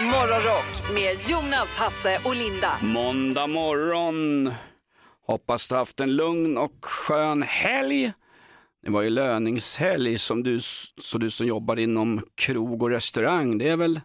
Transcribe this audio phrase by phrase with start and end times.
[0.00, 2.72] Morgonrock med Jonas, Hasse och Linda.
[2.82, 4.52] Måndag morgon.
[5.26, 8.12] Hoppas du haft en lugn och skön helg.
[8.82, 10.58] Det var ju löningshelg som du,
[11.00, 13.58] så du som jobbar inom krog och restaurang.
[13.58, 14.00] Det är, väl,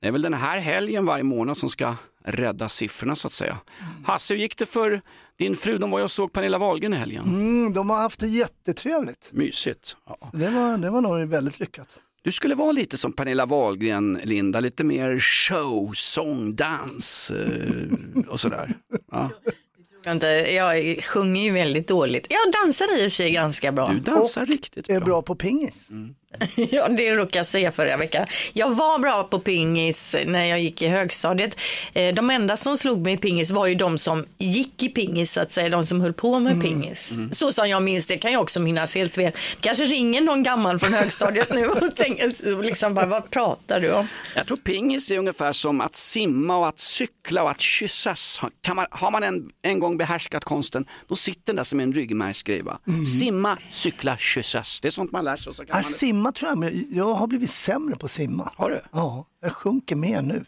[0.00, 1.94] det är väl den här helgen varje månad som ska
[2.24, 3.58] rädda siffrorna så att säga.
[4.06, 5.00] Hasse, hur gick det för
[5.38, 5.78] din fru?
[5.78, 7.24] De var ju och såg Pernilla Wahlgren i helgen.
[7.24, 9.30] Mm, de har haft det jättetrevligt.
[9.32, 9.96] Mysigt.
[10.06, 10.16] Ja.
[10.32, 11.98] Det var, det var nog väldigt lyckat.
[12.22, 18.40] Du skulle vara lite som Pernilla Wahlgren, Linda, lite mer show, sång, dans eh, och
[18.40, 18.74] sådär.
[19.12, 19.30] Ja.
[20.04, 22.26] Vänta, Jag sjunger ju väldigt dåligt.
[22.30, 23.88] Jag dansar i och för sig ganska bra.
[23.92, 25.04] Du dansar riktigt Är bra.
[25.04, 25.88] bra på pingis.
[26.70, 28.26] Ja, det råkade jag säga förra veckan.
[28.52, 31.56] Jag var bra på pingis när jag gick i högstadiet.
[31.92, 35.32] Eh, De enda som slog mig i pingis var ju de som gick i pingis,
[35.32, 37.12] så att säga, de som höll på med pingis.
[37.32, 39.32] Så som jag minns det, kan jag också minnas helt fel.
[39.60, 44.06] Kanske ringer någon gammal från högstadiet nu och tänker, liksom bara, vad pratar du om?
[44.36, 48.40] Jag tror pingis är ungefär som att simma och att cykla och att kyssas.
[48.62, 51.92] Kan man, har man en, en gång behärskat konsten, då sitter den där som en
[51.92, 52.62] ryggmärgsgrej.
[52.62, 52.78] va?
[53.18, 54.80] Simma, cykla, kyssas.
[54.80, 55.48] Det är sånt man lär sig.
[55.50, 55.84] och Så kan man...
[56.20, 58.52] simma tror jag, men jag har blivit sämre på att simma.
[58.56, 58.80] Har du?
[58.92, 60.44] Ja, jag sjunker mer nu.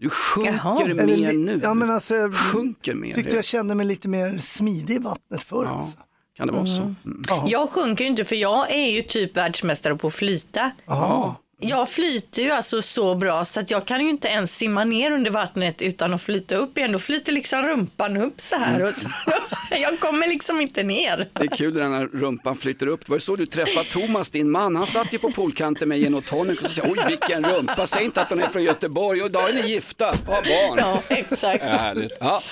[0.00, 0.74] Du sjunker Jaha.
[0.86, 1.60] mer Eller nu.
[1.62, 3.14] Ja, men alltså, jag Sjunker mer.
[3.14, 5.64] tyckte det- jag kände mig lite mer smidig i vattnet förr.
[5.64, 5.98] Ja, Alltså.
[6.36, 6.82] kan det vara så?
[6.82, 6.96] Mm.
[7.46, 10.70] Jag sjunker ju inte för jag är ju typ världsmästare på att flyta.
[10.86, 11.36] Ja.
[11.60, 15.10] Jag flyter ju alltså så bra så att jag kan ju inte ens simma ner
[15.10, 16.92] under vattnet utan att flyta upp igen.
[16.92, 18.82] Då flyter liksom rumpan upp så här.
[18.82, 19.08] Och så,
[19.82, 21.28] jag kommer liksom inte ner.
[21.32, 23.00] Det är kul när rumpan flyter upp.
[23.00, 24.76] Det var ju så du träffade Thomas, din man.
[24.76, 27.86] Han satt ju på poolkanten med gin och tonic och så sa oj vilken rumpa.
[27.86, 30.78] Säg inte att hon är från Göteborg och idag är ni gifta, har barn.
[30.78, 31.64] Ja, exakt.
[31.64, 32.12] Härligt.
[32.20, 32.42] Ja.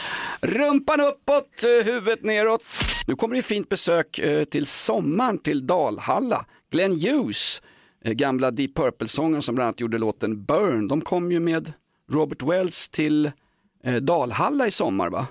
[0.40, 2.64] Rumpan uppåt, eh, huvudet neråt.
[3.06, 6.44] Nu kommer det fint besök eh, till sommaren till Dalhalla.
[6.72, 7.62] Glenn Hughes,
[8.04, 10.88] eh, gamla Deep Purple-sångaren som bland annat gjorde låten Burn.
[10.88, 11.72] De kom ju med
[12.12, 13.30] Robert Wells till
[14.00, 15.26] Dalhalla i sommar va?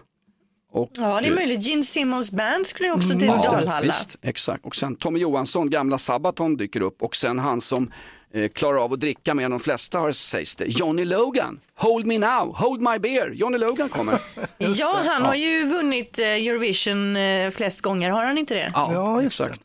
[0.73, 1.67] Och, Ja, det är möjligt.
[1.67, 3.81] Gene Simmons band skulle ju också till Ja, Dalhalla.
[3.81, 4.65] Visst, exakt.
[4.65, 7.91] Och sen Tommy Johansson, gamla Sabaton dyker upp och sen han som
[8.33, 10.65] eh, klarar av att dricka mer än de flesta har sägs det.
[10.67, 13.31] Johnny Logan, Hold Me Now, Hold My Beer.
[13.33, 14.19] Johnny Logan kommer.
[14.57, 18.71] Ja, han har ju vunnit eh, Eurovision eh, flest gånger, har han inte det?
[18.75, 19.61] Ja, just exakt.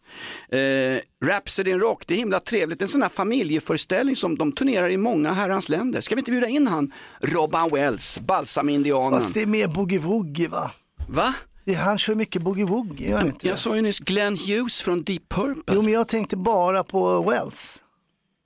[0.49, 2.83] Eh, Rhapsody in Rock, det är himla trevligt.
[2.83, 6.01] En sån här familjeföreställning som de turnerar i många herrans länder.
[6.01, 9.21] Ska vi inte bjuda in han, Robban Wells, Balsam-indianen?
[9.21, 10.71] Fast det är mer boogie-woogie va?
[11.09, 11.35] Va?
[11.65, 13.61] Det- Han kör mycket boogie-woogie, gör han inte Jag det?
[13.61, 15.75] sa ju nyss Glenn Hughes från Deep Purple.
[15.75, 17.83] Jo, men jag tänkte bara på Wells.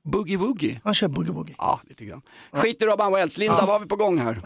[0.05, 0.81] Boogie Woogie.
[0.85, 1.55] Han kör boogie-woogie.
[1.59, 2.23] Ja, lite grann.
[2.53, 3.39] Skit i Robban Wells.
[3.39, 4.41] Linda, vad har vi på gång här?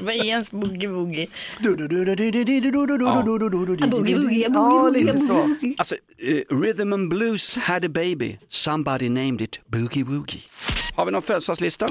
[0.00, 1.28] Vad är ens boogie-woogie?
[1.60, 5.56] Boogie-woogie, Ja, lite så.
[5.78, 8.38] Alltså, eh, Rhythm and Blues had a baby.
[8.48, 10.40] Somebody named it Boogie Woogie.
[10.94, 11.86] Har vi någon födelsedagslista?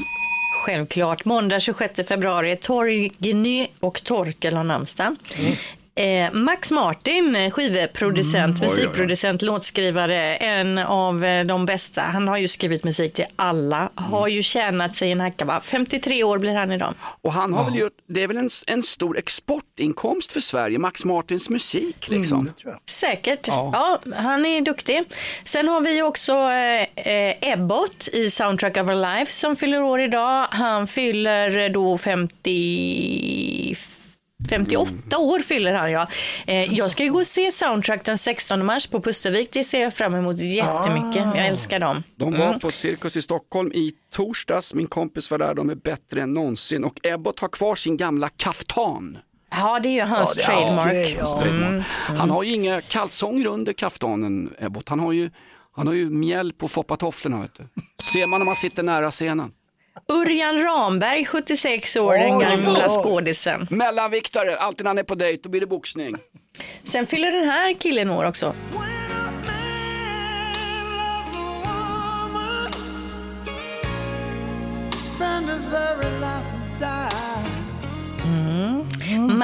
[0.52, 1.26] Självklart.
[1.26, 2.56] Måndag 26 februari.
[2.56, 5.16] Torgny och Torkel har namnsdag.
[5.40, 5.54] Mm.
[5.98, 12.02] Eh, Max Martin, eh, skivproducent, musikproducent, låtskrivare, en av eh, de bästa.
[12.02, 15.46] Han har ju skrivit musik till alla, har ju tjänat sig en hacka.
[15.46, 15.62] va?
[15.64, 16.94] 53 år blir han idag.
[17.22, 21.06] Och han har väl gjort, det är väl en, en stor exportinkomst för Sverige, Max
[21.06, 22.52] Martins musik liksom.
[22.90, 23.48] Säkert.
[23.48, 24.02] Ja.
[24.16, 25.04] han är duktig.
[25.44, 26.82] Sen har vi också eh,
[27.14, 30.48] eh, Ebbot i Soundtrack of Our Life som fyller år idag.
[30.52, 33.76] Han fyller då 50...
[34.50, 36.08] 58 år fyller han ja.
[36.48, 39.50] Eh, jag ska ju gå och se Soundtrack den 16 mars på Pustervik.
[39.52, 41.26] Det ser jag fram emot jättemycket.
[41.36, 42.04] Jag älskar dem.
[42.16, 46.22] De var på Cirkus i Stockholm i torsdags, min kompis var där, de är bättre
[46.22, 49.18] än någonsin och Ebbot har kvar sin gamla kaftan.
[49.52, 50.92] Ja, det är ju hans hans trademark.
[50.92, 51.26] grej, ja.
[51.42, 51.86] Trademark.
[52.08, 54.90] Han har ju inga kalsonger under kaftanen, Ebbot.
[54.90, 55.30] Han har ju,
[55.76, 57.42] han har ju mjäll på foppatofflorna.
[57.42, 57.64] Vet du.
[58.04, 59.52] Ser man när man sitter nära scenen.
[60.12, 63.68] Örjan Ramberg, 76 år, den gamla skådisen.
[63.70, 66.16] Mellanviktare, alltid när han är på dejt, då blir det boxning.
[66.84, 68.54] Sen fyller den här killen år också.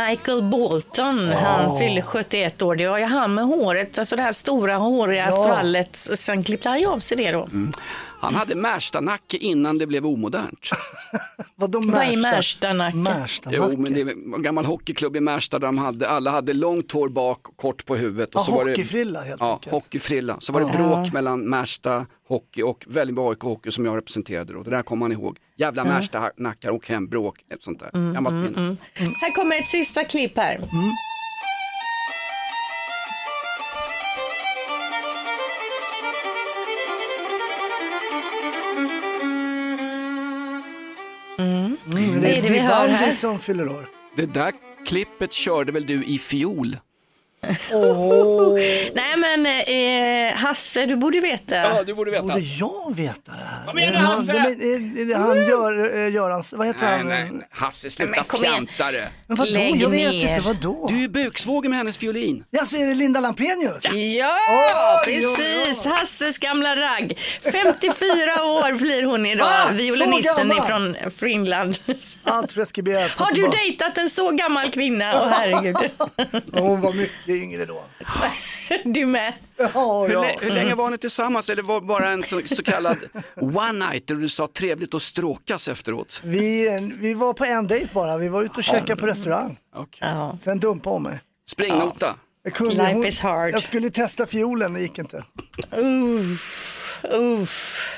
[0.09, 2.75] Michael Bolton, han fyller 71 år.
[2.75, 5.95] Det var ju han med håret, alltså det här stora håriga svallet.
[5.95, 7.49] Sen klippte han ju av sig det då.
[8.23, 10.69] Han hade Märstanacke innan det blev omodernt.
[11.55, 12.35] Vadå Vad är Märsta?
[12.35, 12.97] Märstanacke?
[12.97, 13.63] Märstanacke.
[13.71, 16.91] Jo, men det är en gammal hockeyklubb i Märsta där de hade, alla hade långt
[16.91, 18.35] hår bak kort på huvudet.
[18.35, 19.71] Och Ja, så var det, hockeyfrilla helt ja, enkelt.
[19.71, 20.35] hockeyfrilla.
[20.39, 24.63] Så var det bråk mellan Märsta hockey och Vällingby AIK hockey som jag representerade då.
[24.63, 25.37] Det där kommer man ihåg.
[25.57, 28.13] Jävla Märsta nackar och hem, bråk, ett sånt där.
[28.13, 28.75] Gammalt minne.
[28.95, 30.57] Här kommer ett sista klipp här.
[42.63, 42.87] Hör här?
[42.87, 43.89] Vivaldi som fyller år.
[44.15, 44.53] Det där
[44.87, 46.77] klippet körde väl du i fiol?
[48.93, 51.83] Nej men eh, Hasse, du borde veta.
[51.83, 53.65] du borde Borde jag veta det här?
[53.65, 54.33] Vad menar du, Hasse?
[54.33, 57.07] Men, är, är det han gör, eh, Görans, vad heter Nej, han?
[57.07, 57.47] nej, nej.
[57.51, 58.53] Hasse sluta Men kom igen.
[58.53, 59.09] fjanta det.
[59.27, 59.51] Men vadå?
[59.51, 60.29] Lägg Jag vet ner.
[60.29, 60.87] inte, vadå?
[60.89, 62.43] Du är ju buksvågen med hennes fiolin.
[62.49, 63.83] Ja, så är det Linda Lampenius?
[63.93, 64.37] Ja,
[65.07, 65.21] oj.
[65.21, 65.85] precis.
[65.85, 67.19] Hasses gamla ragg.
[67.51, 68.03] 54
[68.43, 69.47] år blir hon idag.
[69.51, 70.65] Ah, så Violinisten gammal.
[70.65, 71.79] ifrån Finland.
[72.23, 73.11] Allt preskriberat.
[73.11, 73.57] Har du tillbaka.
[73.57, 75.11] dejtat en så gammal kvinna?
[75.15, 75.75] Åh herregud.
[76.53, 77.83] Hon var mycket yngre då.
[78.83, 79.33] Du med.
[79.57, 80.21] Ja, Hur, ja.
[80.21, 81.49] lä- hur länge var ni tillsammans?
[81.49, 82.97] Eller var det bara en så, så kallad
[83.35, 86.21] one night där du sa trevligt att stråkas efteråt?
[86.23, 89.57] Vi, vi var på en dejt bara, vi var ute och käkade på restaurang.
[89.75, 90.09] Okay.
[90.09, 90.37] Ja.
[90.43, 91.19] Sen dumpade hon mig.
[91.49, 92.15] Springnota.
[92.43, 93.53] Jag, kunde, Life hon, is hard.
[93.53, 95.23] jag skulle testa fiolen, det gick inte.
[95.77, 97.89] Uff, uff.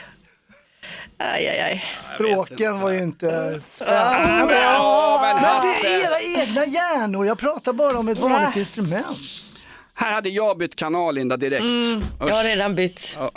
[1.17, 1.83] Aj, aj, aj.
[2.15, 3.59] Stråken var ju inte...
[3.87, 3.87] Ah.
[3.87, 8.55] Ja, men, men Men det är era egna hjärnor, jag pratar bara om ett vanligt
[8.55, 8.59] Va?
[8.59, 9.17] instrument.
[9.93, 11.61] Här hade jag bytt kanal Linda direkt.
[11.63, 13.15] Mm, Jag har redan bytt.
[13.19, 13.31] Ja.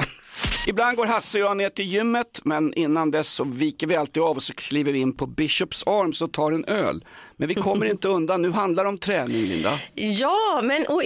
[0.67, 4.23] Ibland går Hasse och jag ner till gymmet, men innan dess så viker vi alltid
[4.23, 7.05] av och så kliver vi in på Bishops Arms och tar en öl.
[7.41, 9.79] Men vi kommer inte undan, nu handlar det om träning Linda.
[9.95, 11.03] Ja, men och,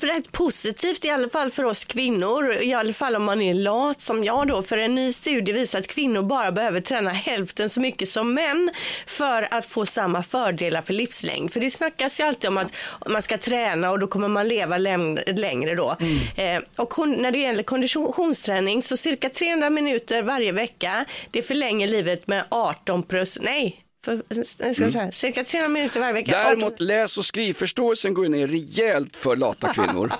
[0.00, 2.52] rätt positivt i alla fall för oss kvinnor.
[2.52, 4.62] I alla fall om man är lat som jag då.
[4.62, 8.70] För en ny studie visar att kvinnor bara behöver träna hälften så mycket som män
[9.06, 11.52] för att få samma fördelar för livslängd.
[11.52, 12.74] För det snackas ju alltid om att
[13.08, 15.96] man ska träna och då kommer man leva längre, då.
[16.36, 21.04] Eh, och när det gäller konditionsträning så cirka 300 minuter varje vecka.
[21.30, 23.44] Det förlänger livet med 18 procent.
[23.44, 23.83] Nej.
[24.04, 24.22] För,
[24.58, 26.40] jag ska säga, cirka 300 minuter varje vecka.
[26.40, 30.12] 18 Däremot läs och skrivförståelsen går ner rejält för lata kvinnor.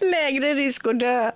[0.00, 1.30] Lägre risk att dö.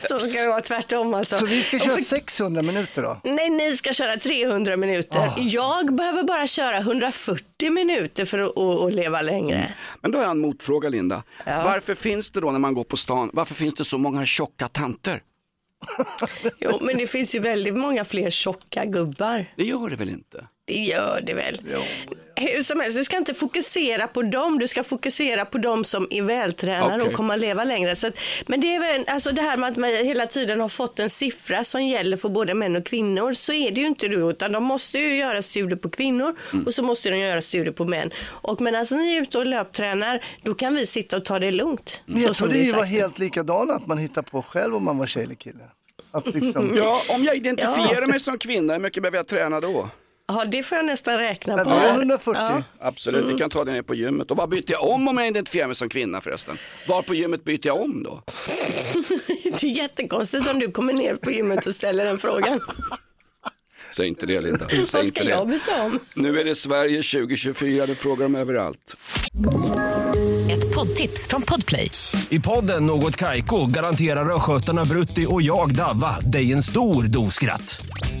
[0.00, 1.36] Så ska det vara tvärtom alltså.
[1.36, 3.20] Så vi ska Och köra för- 600 minuter då?
[3.24, 5.18] Nej, ni ska köra 300 minuter.
[5.18, 5.34] Ah.
[5.38, 9.74] Jag behöver bara köra 140 minuter för att, att, att leva längre.
[10.02, 11.22] Men då har jag en motfråga Linda.
[11.46, 11.62] Ja.
[11.64, 14.68] Varför finns det då när man går på stan, varför finns det så många tjocka
[14.68, 15.22] tanter?
[16.60, 19.46] Jo, men det finns ju väldigt många fler tjocka gubbar.
[19.56, 20.46] Det gör det väl inte?
[20.64, 21.60] Det gör det väl.
[22.40, 26.06] Hur som helst, du ska inte fokusera på dem, du ska fokusera på dem som
[26.10, 27.08] är vältränade Okej.
[27.08, 27.96] och kommer att leva längre.
[27.96, 28.10] Så,
[28.46, 31.10] men det är väl, alltså det här med att man hela tiden har fått en
[31.10, 34.52] siffra som gäller för både män och kvinnor, så är det ju inte du, utan
[34.52, 36.36] de måste ju göra studier på kvinnor
[36.66, 38.10] och så måste de göra studier på män.
[38.26, 42.00] Och medan ni är ute och löptränar, då kan vi sitta och ta det lugnt.
[42.06, 44.98] Men så jag trodde det var helt likadant att man hittar på själv om man
[44.98, 45.64] var tjej eller kille.
[46.10, 49.88] Att liksom, Ja, om jag identifierar mig som kvinna, hur mycket behöver jag träna då?
[50.28, 51.64] Ja, det får jag nästan räkna på.
[51.64, 51.94] då är det här.
[51.98, 52.40] 140.
[52.42, 52.62] Ja.
[52.80, 54.30] Absolut, vi kan ta det ner på gymmet.
[54.30, 56.58] Och vad byter jag om om jag identifierar mig som kvinna förresten?
[56.88, 58.22] Var på gymmet byter jag om då?
[59.44, 62.60] Det är jättekonstigt om du kommer ner på gymmet och ställer den frågan.
[63.90, 64.68] Säg inte det Linda.
[64.68, 65.52] Säg Vad inte ska jag det.
[65.52, 65.98] byta om?
[66.16, 68.94] Nu är det Sverige 2024, det frågar de överallt.
[70.50, 71.90] Ett poddtips från Podplay.
[72.28, 77.80] I podden Något Kaiko garanterar östgötarna Brutti och jag, Davva, dig en stor dos skratt.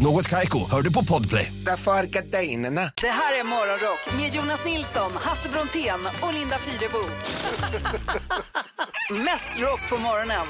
[0.00, 1.52] Något Kaiko, hör du på Podplay.
[1.66, 2.90] Därför är gardinerna.
[3.00, 6.98] Det här är Morgonrock med Jonas Nilsson, Hasse Brontén och Linda Fyrebo.
[9.24, 10.46] Mest rock på morgonen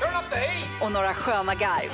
[0.80, 1.90] och några sköna garv.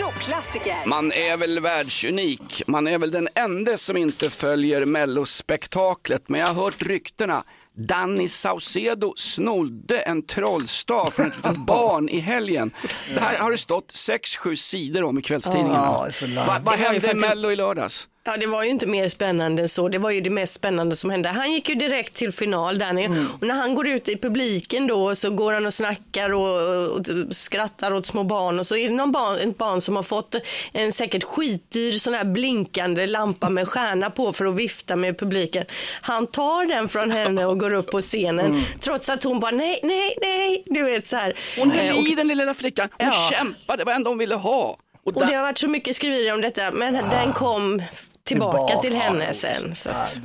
[0.00, 0.76] Rockklassiker.
[0.86, 2.62] Man är väl världsunik.
[2.66, 6.28] Man är väl den enda som inte följer mellospektaklet.
[6.28, 7.44] Men jag har hört ryktena.
[7.76, 12.70] Danny Saucedo snodde en trollstav från ett barn i helgen.
[13.14, 15.92] Det här har det stått 6-7 sidor om i kvällstidningarna.
[16.36, 18.08] Va, vad var hände i Mello i lördags?
[18.28, 19.88] Ja, det var ju inte mer spännande än så.
[19.88, 21.28] Det var ju det mest spännande som hände.
[21.28, 23.04] Han gick ju direkt till final, Danny.
[23.04, 23.26] Mm.
[23.40, 27.06] Och när han går ut i publiken då så går han och snackar och, och
[27.30, 28.58] skrattar åt små barn.
[28.58, 30.34] Och så är det någon barn, barn som har fått
[30.72, 35.64] en säkert skitdyr sån här blinkande lampa med stjärna på för att vifta med publiken.
[36.00, 38.46] Han tar den från henne och går upp på scenen.
[38.46, 38.62] Mm.
[38.80, 40.62] Trots att hon bara nej, nej, nej.
[40.66, 41.34] Du vet så här.
[41.58, 42.88] Hon Eh, höll och- i den lilla flickan.
[42.98, 43.30] Hon Ja.
[43.36, 44.76] kämpade, det var enda hon ville ha.
[45.04, 47.82] Och Och där- det har varit så mycket skriverier om detta, men den kom
[48.26, 49.74] tillbaka, till henne sen.
[49.74, 49.90] Så.
[49.90, 50.20] att-.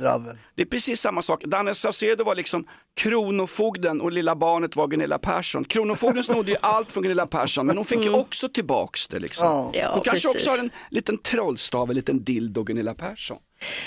[0.54, 1.44] Det är precis samma sak.
[1.44, 2.64] Danne Saucedo var liksom
[2.96, 5.64] kronofogden och lilla barnet var Gunilla Persson.
[5.64, 9.18] Kronofogden snodde ju allt från Gunilla Persson men hon fick ju också tillbaks det.
[9.18, 9.70] Liksom.
[9.74, 10.46] Ja, hon kanske precis.
[10.46, 13.38] också har en liten trollstav, en liten dildo Gunilla Persson.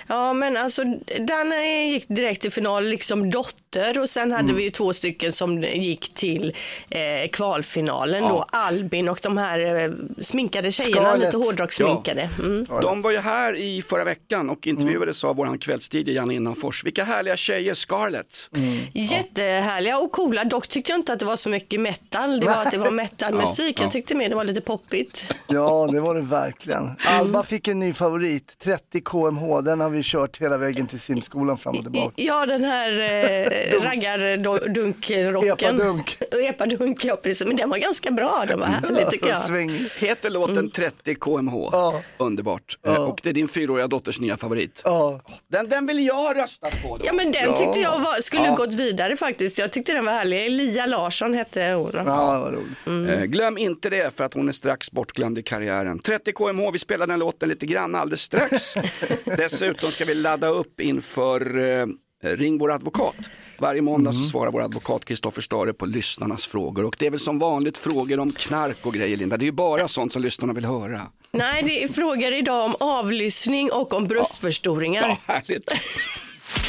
[0.07, 0.83] Ja, men alltså
[1.19, 5.63] Danne gick direkt till final, liksom dotter och sen hade vi ju två stycken som
[5.63, 6.53] gick till
[6.89, 9.91] eh, kvalfinalen då, Albin och de här eh,
[10.21, 11.25] sminkade tjejerna, Scarlett.
[11.25, 12.29] lite hårdrockssminkade.
[12.39, 12.65] Mm.
[12.81, 16.83] De var ju här i förra veckan och intervjuades av våran kvällstid Janne Innanfors.
[16.83, 18.49] Vilka härliga tjejer, Scarlett.
[18.93, 22.53] Jättehärliga och coola, dock tyckte jag inte att det var så mycket metal, det var
[22.53, 23.83] att det var metalmusik, Ja, ja.
[23.83, 25.33] jag tyckte mer det var lite poppigt.
[25.47, 26.91] Ja, det var det verkligen.
[27.05, 29.61] Alba fick en ny favorit, 30 kmh.
[29.65, 32.13] Den har vi kört hela vägen till simskolan fram och tillbaka.
[32.15, 35.75] Ja, den här eh, raggardunkrocken.
[35.75, 36.17] Epadunk.
[36.49, 37.47] Epadunk, ja precis.
[37.47, 39.41] Men den var ganska bra, den var härlig tycker jag.
[39.41, 39.89] Sväng.
[39.97, 41.53] Heter låten 30 kmh.
[41.71, 42.01] Ja.
[42.17, 42.77] Underbart.
[42.87, 44.81] Eh, Och det är din fyraåriga dotters nya favorit.
[44.85, 45.21] Ja.
[45.47, 47.05] Den, den vill jag rösta på då.
[47.05, 48.55] Ja men den tyckte jag var, skulle Ja.
[48.55, 49.57] gått vidare faktiskt.
[49.57, 50.45] Jag tyckte den var härlig.
[50.45, 51.91] Elia Larsson hette hon.
[51.95, 52.03] Ja,
[52.43, 53.09] vad roligt.
[53.09, 55.99] Eh, Glöm inte det för att hon är strax bortglömd i karriären.
[55.99, 58.75] 30 kmh, vi spelar den låten lite grann alldeles strax.
[59.59, 61.85] Dessutom ska vi ladda upp inför eh,
[62.23, 63.15] Ring vår advokat.
[63.59, 66.85] Varje måndag så svarar vår advokat Kristoffer Stare på lyssnarnas frågor.
[66.85, 69.37] Och det är väl som vanligt frågor om knark och grejer Linda.
[69.37, 71.01] Det är ju bara sånt som lyssnarna vill höra.
[71.31, 75.09] Nej, det är frågor idag om avlyssning och om bröstförstoringar.
[75.09, 75.71] Ja, härligt.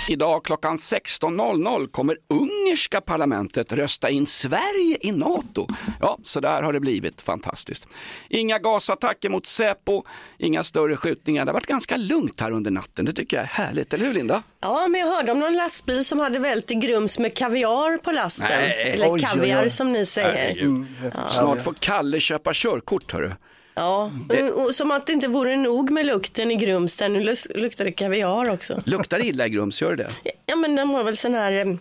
[0.09, 5.67] Idag klockan 16.00 kommer ungerska parlamentet rösta in Sverige i NATO.
[6.01, 7.23] Ja, så där har det blivit.
[7.23, 7.89] Fantastiskt.
[8.29, 10.03] Inga gasattacker mot Säpo,
[10.39, 11.45] inga större skjutningar.
[11.45, 13.05] Det har varit ganska lugnt här under natten.
[13.05, 14.43] Det tycker jag är härligt, eller hur Linda?
[14.61, 18.13] Ja, men jag hörde om någon lastbil som hade vält i Grums med kaviar på
[18.13, 18.47] lasten.
[18.51, 18.93] Nej.
[18.95, 19.71] Eller Oj, oj, kaviar oj.
[19.71, 20.63] som ni säger.
[20.63, 20.87] Mm,
[21.29, 23.33] Snart får Kalle köpa körkort, hörru.
[23.79, 27.35] Ja, och, och som att det inte vore nog med lukten i Grums, där nu
[27.61, 28.83] luktar det kaviar också.
[28.87, 30.31] Luktar det illa i Grums, gör det det?
[30.47, 31.77] Ja, men den har väl sån här, eh,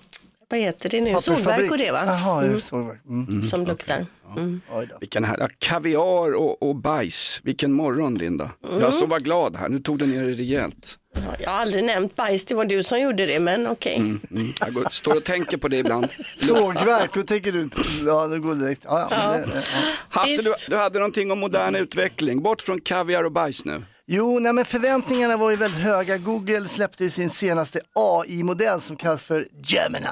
[0.50, 2.04] vad heter det nu, sågverk och det va?
[2.06, 2.62] Jaha, mm.
[2.62, 3.06] sågverk.
[3.10, 3.44] Mm.
[3.44, 4.06] Som luktar.
[4.38, 4.62] Mm.
[5.00, 7.42] Vilken här, kaviar och, och bajs.
[7.44, 8.52] Vilken morgon, Linda.
[8.80, 9.70] Jag som var glad här.
[9.70, 10.98] Nu tog du ner det rejält.
[11.14, 13.96] Ja, Jag har aldrig nämnt bajs, det var du som gjorde det, men okej.
[13.96, 14.20] Mm,
[14.60, 16.08] jag går, står och tänker på det ibland.
[16.38, 17.70] Sågverk, då tänker du,
[18.06, 18.82] ja det går direkt.
[18.86, 19.62] Ja, ja, det, ja.
[20.10, 22.42] Hasse, du, du hade någonting om modern utveckling.
[22.42, 23.84] Bort från kaviar och bajs nu.
[24.08, 26.18] Jo, nej, men förväntningarna var ju väldigt höga.
[26.18, 30.08] Google släppte sin senaste AI-modell som kallas för Gemini.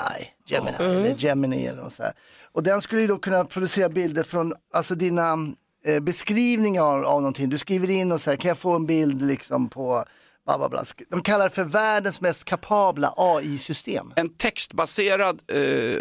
[0.46, 2.14] Gemini eller Gemini eller något så här.
[2.52, 5.38] Och den skulle ju då kunna producera bilder från alltså dina
[5.86, 7.50] eh, beskrivningar av, av någonting.
[7.50, 10.06] Du skriver in och så här, kan jag få en bild liksom på
[10.46, 10.84] bla bla bla.
[11.10, 14.14] De kallar det för världens mest kapabla AI-system.
[14.16, 16.00] En textbaserad, eh,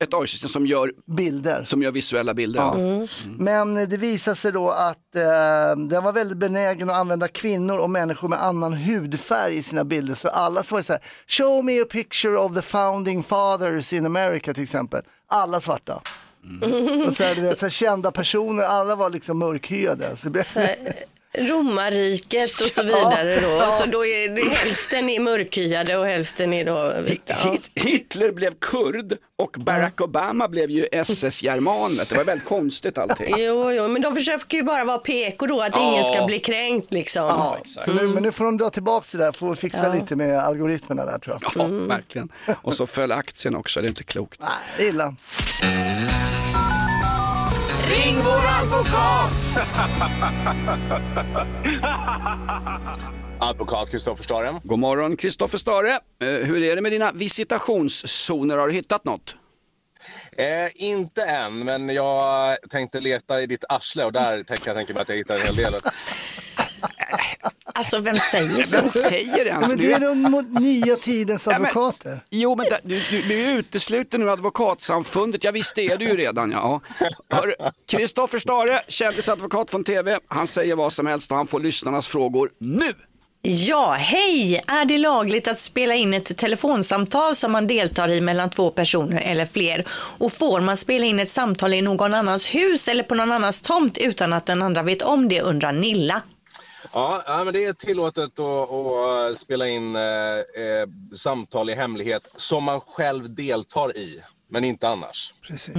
[0.00, 1.64] ett AI-system som gör, Bilder.
[1.64, 3.08] som gör visuella bilder.
[3.38, 7.90] Men det visar sig då att eh, den var väldigt benägen att använda kvinnor och
[7.90, 10.14] människor med annan hudfärg i sina bilder.
[10.14, 13.92] Så alla så var det så här, show me a picture of the founding fathers
[13.92, 15.02] in America till exempel.
[15.26, 16.02] Alla svarta.
[17.06, 20.16] Och så här, du vet, så här, kända personer, alla var liksom mörkhyade.
[20.16, 20.44] Så det blev...
[21.38, 23.70] Romarriket och så vidare då.
[23.70, 27.34] Så då är det, hälften är mörkhyade och hälften är då vita.
[27.44, 27.50] Ja.
[27.52, 32.08] Hit- Hitler blev kurd och Barack Obama blev ju SS-germanet.
[32.08, 33.34] Det var väldigt konstigt allting.
[33.38, 36.92] Jo, jo, men de försöker ju bara vara PK då, att ingen ska bli kränkt
[36.92, 37.54] liksom.
[37.66, 41.04] Så nu, men nu får de dra tillbaka det där, får fixa lite med algoritmerna
[41.04, 41.52] där tror jag.
[41.56, 42.28] Ja, verkligen.
[42.62, 44.40] Och så föll aktien också, det är inte klokt.
[44.40, 45.14] Nej, illa.
[47.88, 49.56] Ring vår advokat!
[53.40, 54.60] Advokat Kristoffer Stare.
[54.62, 55.90] God morgon Kristoffer Stare.
[55.90, 58.56] Eh, hur är det med dina visitationszoner?
[58.56, 59.36] Har du hittat något?
[60.32, 64.92] Eh, inte än, men jag tänkte leta i ditt arsle och där tänker jag tänka
[64.94, 65.74] mig att jag hittar en hel del.
[67.78, 68.76] Alltså vem säger så?
[68.80, 69.68] Vem säger det ens?
[69.68, 72.24] Men du är de nya tidens men- advokater.
[72.30, 75.44] Jo, men där- du, du, du är utesluten ur advokatsamfundet.
[75.44, 76.50] Ja, visst det är du ju redan.
[76.50, 76.80] Ja.
[77.88, 80.18] Kristoffer Stare, kändisadvokat från TV.
[80.28, 82.94] Han säger vad som helst och han får lyssnarnas frågor nu.
[83.42, 84.62] Ja, hej!
[84.66, 89.20] Är det lagligt att spela in ett telefonsamtal som man deltar i mellan två personer
[89.24, 89.84] eller fler?
[89.90, 93.60] Och får man spela in ett samtal i någon annans hus eller på någon annans
[93.60, 96.22] tomt utan att den andra vet om det, undrar Nilla.
[96.98, 102.28] Ja, ja, men det är tillåtet att, att spela in eh, eh, samtal i hemlighet
[102.36, 105.34] som man själv deltar i, men inte annars.
[105.42, 105.76] Precis.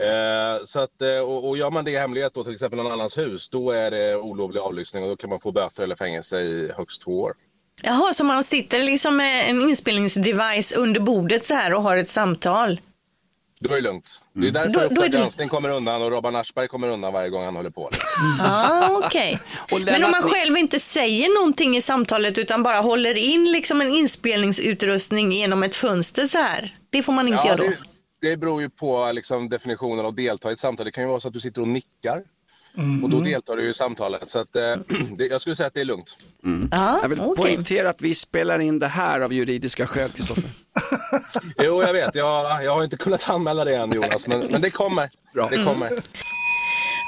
[0.00, 2.92] Eh, så att, eh, och, och gör man det i hemlighet då till exempel någon
[2.92, 6.40] annans hus, då är det olovlig avlyssning och då kan man få böter eller fängelse
[6.40, 7.34] i högst två år.
[7.82, 12.10] Jaha, så man sitter liksom med en inspelningsdevice under bordet så här och har ett
[12.10, 12.80] samtal?
[13.60, 14.20] Då är det lugnt.
[14.38, 16.88] Det är därför Då- då är Uppdrag det- granskning kommer undan och Robban Aschberg kommer
[16.88, 17.90] undan varje gång han håller på.
[18.40, 19.40] Ah, okej.
[19.70, 23.44] Och Men Lennart- om man själv inte säger någonting i samtalet utan bara håller in
[23.52, 26.78] liksom en inspelningsutrustning genom ett fönster så här.
[26.90, 27.62] Det får man inte Ja, göra då.
[27.62, 30.84] det, det beror ju på liksom, definitionen av att delta i ett samtal.
[30.86, 32.22] Det kan ju vara så att du sitter och nickar.
[33.02, 34.30] Och då deltar du i samtalet.
[34.30, 34.62] Så att, eh,
[35.16, 36.16] det, jag skulle säga att det är lugnt.
[36.70, 37.44] Ja, Jag vill okej.
[37.44, 40.44] poängtera att vi spelar in det här av juridiska skäl, Kristoffer.
[41.62, 42.14] Jo, jag vet.
[42.14, 45.10] Jag, jag har inte kunnat anmäla det än Jonas, men, men det kommer.
[45.34, 45.48] Bra.
[45.50, 45.90] Det kommer.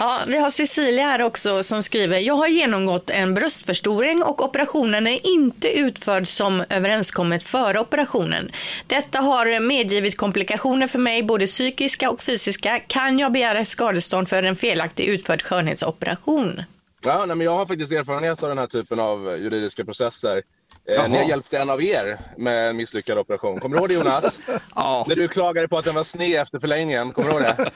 [0.00, 5.06] Ja, vi har Cecilia här också som skriver, jag har genomgått en bröstförstoring och operationen
[5.06, 8.50] är inte utförd som överenskommet före operationen.
[8.86, 12.80] Detta har medgivit komplikationer för mig, både psykiska och fysiska.
[12.86, 16.62] Kan jag begära skadestånd för en felaktig utförd skönhetsoperation?
[17.04, 20.42] Ja, nej, men jag har faktiskt erfarenhet av den här typen av juridiska processer.
[20.84, 21.04] Jaha.
[21.04, 23.60] Eh, ni har hjälpt en av er med en misslyckad operation.
[23.60, 24.38] Kommer du ihåg det Jonas?
[24.74, 25.04] Ja.
[25.08, 27.12] När du klagade på att den var sned efter förlängningen.
[27.12, 27.70] Kommer du ihåg det?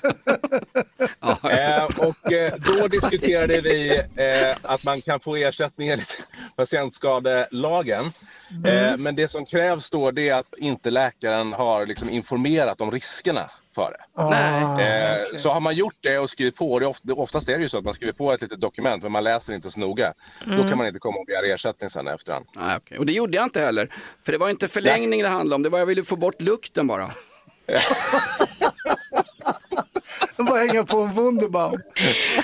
[1.29, 6.17] eh, och eh, då diskuterade vi eh, att man kan få ersättning enligt
[6.57, 8.13] patientskadelagen.
[8.67, 12.91] Eh, men det som krävs då det är att inte läkaren har liksom informerat om
[12.91, 13.97] riskerna före.
[14.83, 17.69] Eh, Så har man gjort det och skrivit på, det är oftast är det ju
[17.69, 20.13] så att man skriver på ett litet dokument men man läser inte så noga.
[20.45, 22.47] Då kan man inte komma och begära ersättning sen efterhand.
[22.57, 22.99] Nej, okej.
[22.99, 23.89] Och det gjorde jag inte heller.
[24.25, 26.87] För det var inte förlängning det handlade om, det var jag ville få bort lukten
[26.87, 27.11] bara.
[30.37, 31.81] Bara hänga på en Wunderbaum.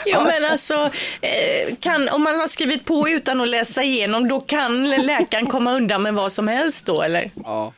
[0.06, 0.74] Jo, men alltså,
[1.20, 5.72] eh, kan, om man har skrivit på utan att läsa igenom, då kan läkaren komma
[5.72, 7.30] undan med vad som helst då, eller?
[7.44, 7.72] Ja.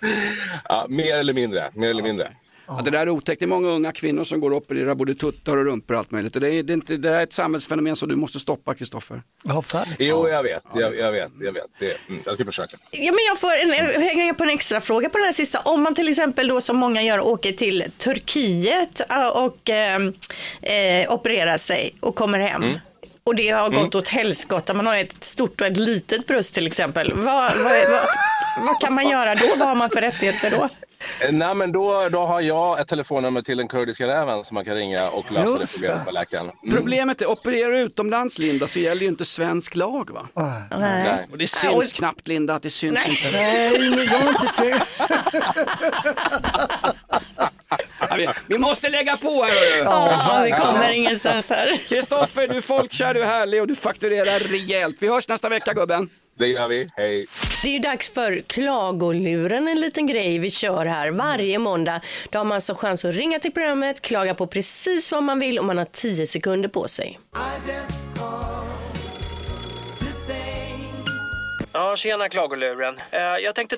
[0.69, 1.71] Ja, mer eller mindre.
[1.75, 2.31] Mer eller mindre.
[2.77, 3.41] Ja, det där är otäckt.
[3.41, 6.11] Det är många unga kvinnor som går och opererar både tuttar och rumpor och allt
[6.11, 6.35] möjligt.
[6.35, 9.23] Det är, det är, inte, det är ett samhällsfenomen som du måste stoppa, Kristoffer.
[9.45, 9.97] Ja, färdigt.
[9.99, 10.62] Jo, jag vet.
[10.75, 11.31] Jag, jag vet.
[11.41, 11.65] Jag vet.
[11.79, 12.77] Det, mm, jag ska försöka.
[12.91, 15.59] Ja, men jag får en, hänga på en extra fråga på den här sista.
[15.65, 19.97] Om man till exempel då som många gör åker till Turkiet äh, och eh,
[20.62, 22.65] eh, opererar sig och kommer hem.
[23.25, 24.75] Och det har gått åt helskotta.
[24.75, 27.12] Man har ett stort och ett litet bröst till exempel.
[27.15, 27.25] Vad,
[27.57, 28.03] vad, vad,
[28.67, 29.47] vad kan man göra då?
[29.59, 30.69] Vad har man för rättigheter då?
[31.21, 34.64] Eh, Nej, men då, då har jag ett telefonnummer till den kurdiska räven som man
[34.64, 36.04] kan ringa och lösa det Just problemet det.
[36.04, 36.50] med läkaren.
[36.62, 36.76] Mm.
[36.76, 40.28] Problemet är, opererar du utomlands Linda så gäller ju inte svensk lag va?
[40.78, 41.28] Nej.
[41.33, 43.38] Och det syns knappt Linda att det syns inte.
[43.38, 44.85] Nej, men jag inte.
[48.11, 49.78] Ja, vi, måste lägga på här.
[49.85, 51.76] Ja, vi kommer ingenstans här.
[51.88, 54.96] Kristoffer, du är folkkär, du är härlig och du fakturerar rejält.
[54.98, 56.11] Vi hörs nästa vecka gubben.
[56.40, 56.88] Det gör vi.
[56.96, 57.26] Hej.
[57.62, 62.00] Det är ju dags för klagoluren, en liten grej vi kör här varje måndag.
[62.31, 65.59] Då har man alltså chans att ringa till programmet, klaga på precis vad man vill
[65.59, 67.18] och man har 10 sekunder på sig.
[71.72, 72.98] Ja, tjena klagoluren.
[73.11, 73.76] Eh, jag tänkte...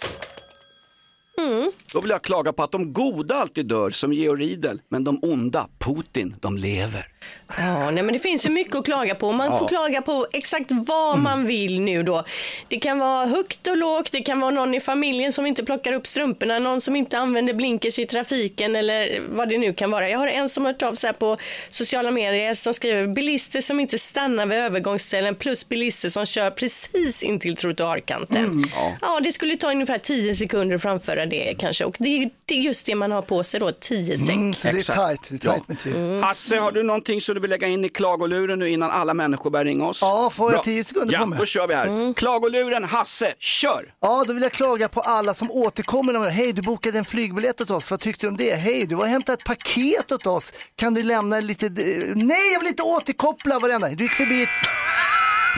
[1.95, 5.19] Då vill jag klaga på att de goda alltid dör som Georg Riedel, men de
[5.23, 7.12] onda, Putin, de lever.
[7.59, 9.33] Ja, nej, men det finns ju mycket att klaga på.
[9.33, 12.25] Man får klaga på exakt vad man vill nu då.
[12.69, 15.93] Det kan vara högt och lågt, det kan vara någon i familjen som inte plockar
[15.93, 20.11] upp strumporna, någon som inte använder blinkers i trafiken eller vad det nu kan vara.
[20.11, 21.37] Jag har en som har hört av sig på
[21.71, 27.23] sociala medier som skriver bilister som inte stannar vid övergångsställen plus bilister som kör precis
[27.23, 28.65] in till trottoarkanten.
[29.01, 29.21] ja.
[29.21, 32.59] det skulle ta ungefär 10 sekunder att framföra det kanske och det är, det är
[32.61, 34.35] just det man har på sig då, 10 sek.
[34.37, 35.65] Mm, så det är tajt, det är tajt Ja.
[35.67, 36.23] med tid.
[36.23, 39.51] Hasse, har du någonting som du vill lägga in i klagoluren nu innan alla människor
[39.51, 39.99] börjar ringa oss?
[40.03, 40.65] Ja, får jag Bra.
[40.65, 41.39] 10 sekunder ja, på mig?
[41.39, 42.15] då kör vi här.
[42.15, 43.95] Klagoluren, Hasse, kör!
[44.01, 46.31] Ja, då vill jag klaga på alla som återkommer.
[46.31, 47.91] Hej, du bokade en flygbiljett åt oss.
[47.91, 48.55] Vad tyckte du om det?
[48.55, 50.53] Hej, du har hämtat ett paket åt oss.
[50.77, 51.69] Kan du lämna lite...
[52.15, 53.89] Nej, jag vill inte återkoppla varenda.
[53.89, 54.49] Du gick förbi ett...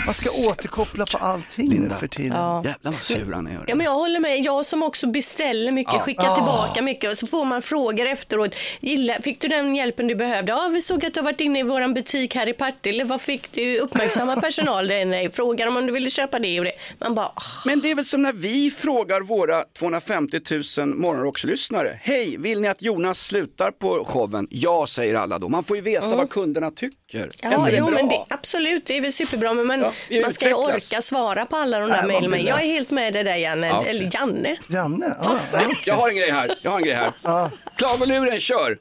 [0.06, 2.32] Man ska återkoppla på allting nu för tiden.
[2.64, 3.64] Jävlar vad sur han är.
[3.66, 4.40] Ja, men jag håller med.
[4.44, 8.54] Jag som också beställer mycket, skickar tillbaka mycket och så får man frågor efteråt.
[8.80, 10.52] Gilla, fick du den hjälpen du behövde?
[10.52, 13.04] Ja, vi såg att du har varit inne i vår butik här i Partille.
[13.04, 13.78] Vad fick du?
[13.78, 15.30] Uppmärksamma personal där inne.
[15.30, 16.72] Frågar om du ville köpa det och det.
[16.98, 20.40] Man bara, ah, Men det är väl som när vi frågar våra 250
[20.78, 21.98] 000 morgonrockslyssnare.
[22.02, 24.46] Hej, vill ni att Jonas slutar på showen?
[24.50, 25.48] Ja, säger alla då.
[25.48, 27.03] Man får ju veta vad kunderna tycker.
[27.42, 29.54] Ja, är det jo, men det, absolut, det är väl superbra.
[29.54, 32.30] Men man, Ja, man ska ju orka svara på alla de där Nej, mejlen.
[32.30, 33.66] Men Jag är helt med dig där, Janne.
[33.66, 33.90] Ja, okej.
[33.90, 34.56] Eller Janne.
[34.68, 35.16] Janne?
[35.22, 35.60] Ja, ja.
[35.84, 36.54] Jag har en grej här.
[36.62, 37.50] Jag har en grej här.
[37.76, 38.78] Klagoluren, kör!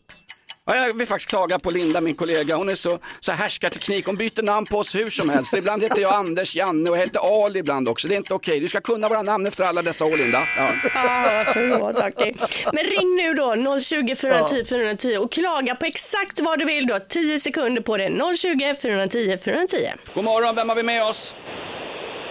[0.66, 2.56] Ja, jag vill faktiskt klaga på Linda, min kollega.
[2.56, 4.06] Hon är så, så härskarteknik.
[4.06, 5.54] Hon byter namn på oss hur som helst.
[5.54, 8.08] Ibland heter jag Anders, Janne och jag heter Ali ibland också.
[8.08, 8.60] Det är inte okej.
[8.60, 10.48] Du ska kunna våra namn efter alla dessa år, Linda.
[10.58, 10.70] Ja.
[10.96, 12.36] Ah, förlåt, okej.
[12.74, 16.88] Men ring nu då 020 410 410 och klaga på exakt vad du vill.
[16.88, 18.36] Du har 10 sekunder på det.
[18.38, 19.78] 020 410 410.
[20.14, 21.36] God morgon, vem har vi med oss?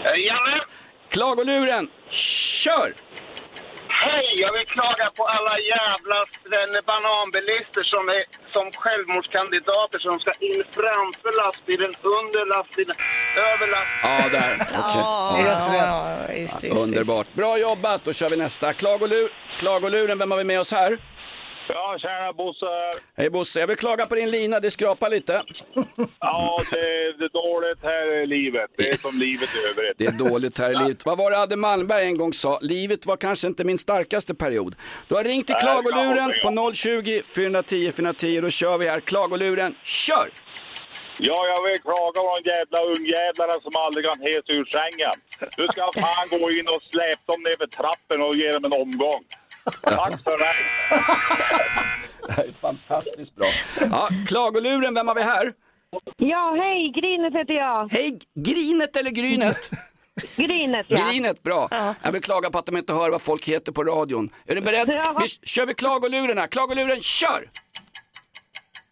[0.05, 0.65] Eh, Janne?
[1.11, 2.95] Klagoluren, kör!
[4.07, 4.27] Hej!
[4.45, 6.19] Jag vill klaga på alla jävla
[6.91, 8.25] bananbilister som är
[8.57, 12.97] som självmordskandidater som ska in framför lastbilen, under lastbilen,
[13.51, 14.23] över lastbilen.
[14.23, 14.53] Ja, där.
[14.83, 15.03] Okej.
[15.45, 15.89] Helt rätt.
[15.93, 17.29] Ja, visst, visst, Underbart.
[17.33, 18.73] Bra jobbat, då kör vi nästa.
[18.73, 19.29] Klagolur.
[19.59, 20.99] Klagoluren, vem har vi med oss här?
[21.69, 22.67] Ja, tjena Bosse.
[23.17, 25.43] Hej Bosse, jag vill klaga på din lina, det skrapar lite.
[26.21, 26.79] Ja, det,
[27.19, 28.71] det är dåligt här i livet.
[28.77, 29.99] Det är som livet i övrigt.
[29.99, 31.07] Det är dåligt här i livet.
[31.07, 32.59] Vad var det Adde Malmberg en gång sa?
[32.63, 34.75] Livet var kanske inte min starkaste period.
[35.09, 38.41] Du har ringt till Nej, klagoluren på 020 410 410.
[38.41, 39.01] Då kör vi här.
[39.01, 40.29] Klagoluren, kör!
[41.19, 45.13] Ja, jag vill klaga på de jävla ungjävlarna som aldrig kan hesa ur sängen.
[45.57, 48.73] Du ska fan gå in och släpa dem ner för trappen och ge dem en
[48.83, 49.23] omgång.
[49.83, 50.55] Tack för det.
[52.27, 53.47] Det här är fantastiskt bra.
[53.91, 55.53] Ja, klagoluren, vem har vi här?
[56.17, 57.93] Ja, hej, Grinet heter jag.
[57.93, 59.71] Hej, Grinet eller Grynet?
[60.37, 60.97] Grinet, ja.
[61.11, 61.69] Grinet, bra.
[62.03, 64.31] Jag vill klaga på att de inte hör vad folk heter på radion.
[64.47, 64.89] Är du beredd?
[65.21, 66.47] Vi, kör vi klagoluren här.
[66.47, 67.51] Klagoluren, kör!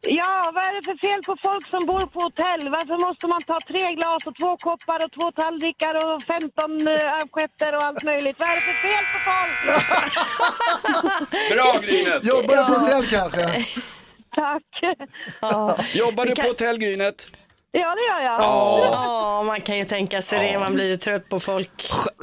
[0.07, 2.71] Ja, vad är det för fel på folk som bor på hotell?
[2.71, 7.15] Varför måste man ta tre glas och två koppar och två tallrikar och 15 uh,
[7.21, 8.37] assietter och allt möjligt?
[8.41, 9.59] Vad är det för fel på folk?
[11.53, 12.25] Bra Grynet!
[12.33, 13.45] Jobbar du på hotell kanske?
[14.35, 14.69] Tack.
[15.95, 17.33] Jobbar du på hotell Grynet?
[17.73, 18.41] Ja, det gör jag.
[18.41, 20.59] Ja, man kan ju tänka sig det.
[20.59, 21.71] Man blir ju trött på folk.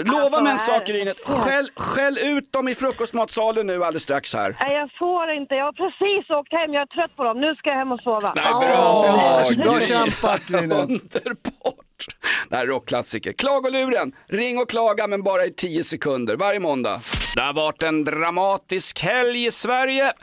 [0.06, 1.18] Lova mig en Alltså, sak Grynet.
[1.26, 4.58] Skäll, skäll ut dem i frukostmatsalen nu alldeles strax här.
[4.62, 5.56] Nej, jag får inte.
[5.56, 6.74] Jag har precis åkt hem.
[6.74, 7.40] Jag är trött på dem.
[7.42, 8.34] Nu ska jag hem och sova.
[8.36, 9.16] Nej, bra!
[9.64, 9.88] Bra Grynet.
[9.88, 10.78] kämpat Grynet.
[10.80, 12.06] Underbart!
[12.50, 13.34] Det här är rockklassiker.
[13.34, 17.00] Klagoluren, ring och klaga men bara i 10 sekunder varje måndag.
[17.36, 20.14] Det har varit en dramatisk helg i Sverige.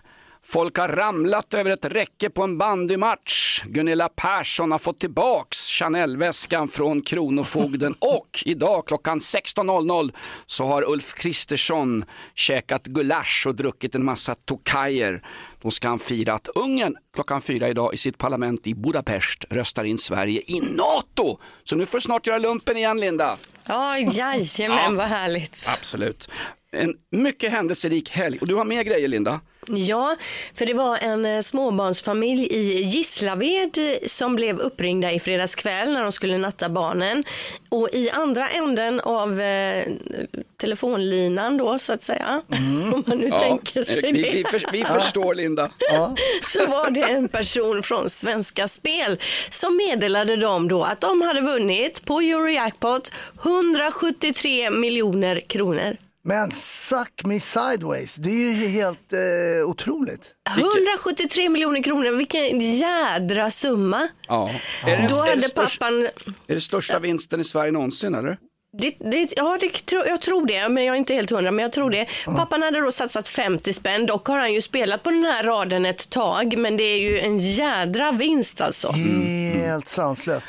[0.47, 3.63] Folk har ramlat över ett räcke på en bandymatch.
[3.65, 10.13] Gunilla Persson har fått tillbaks Chanel-väskan från Kronofogden och idag klockan 16.00
[10.47, 12.05] så har Ulf Kristersson
[12.35, 15.23] käkat gulasch och druckit en massa tokajer.
[15.63, 19.85] Då ska han fira att Ungern klockan fyra idag i sitt parlament i Budapest röstar
[19.85, 21.39] in Sverige i NATO.
[21.65, 23.39] Så nu får du snart göra lumpen igen Linda.
[23.67, 25.67] Ja, jajamän, vad härligt.
[25.79, 26.31] Absolut.
[26.73, 29.41] En mycket händelserik helg och du har mer grejer Linda.
[29.69, 30.17] Ja,
[30.55, 35.93] för det var en eh, småbarnsfamilj i Gislaved eh, som blev uppringda i fredags kväll
[35.93, 37.25] när de skulle natta barnen.
[37.69, 39.85] Och i andra änden av eh,
[40.61, 42.43] telefonlinan då så att säga,
[42.93, 44.31] om man nu tänker sig vi, det.
[44.33, 45.71] vi, för, vi förstår Linda.
[46.53, 51.41] så var det en person från Svenska Spel som meddelade dem då att de hade
[51.41, 55.97] vunnit på Eurojackpot 173 miljoner kronor.
[56.27, 60.31] Men suck me sideways, det är ju helt eh, otroligt.
[60.59, 64.09] 173 miljoner kronor, vilken jädra summa.
[64.29, 64.51] Ja.
[64.87, 66.09] Är, det, Då är, det hade pappan,
[66.47, 68.37] är det största vinsten i Sverige någonsin eller?
[68.79, 71.63] det, det, ja det, tro- jag tror det, men jag är inte helt hundra, men
[71.63, 72.07] jag tror det.
[72.25, 75.87] Pappan hade då satsat 50 spänn, dock har han ju spelat på den här raden
[75.87, 78.91] ett tag, men det är ju en jädra vinst alltså.
[78.91, 80.47] Helt sanslöst.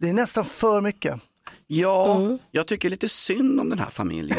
[0.00, 1.20] Det är nästan för mycket.
[1.66, 4.38] Ja, jag tycker lite synd om den här familjen.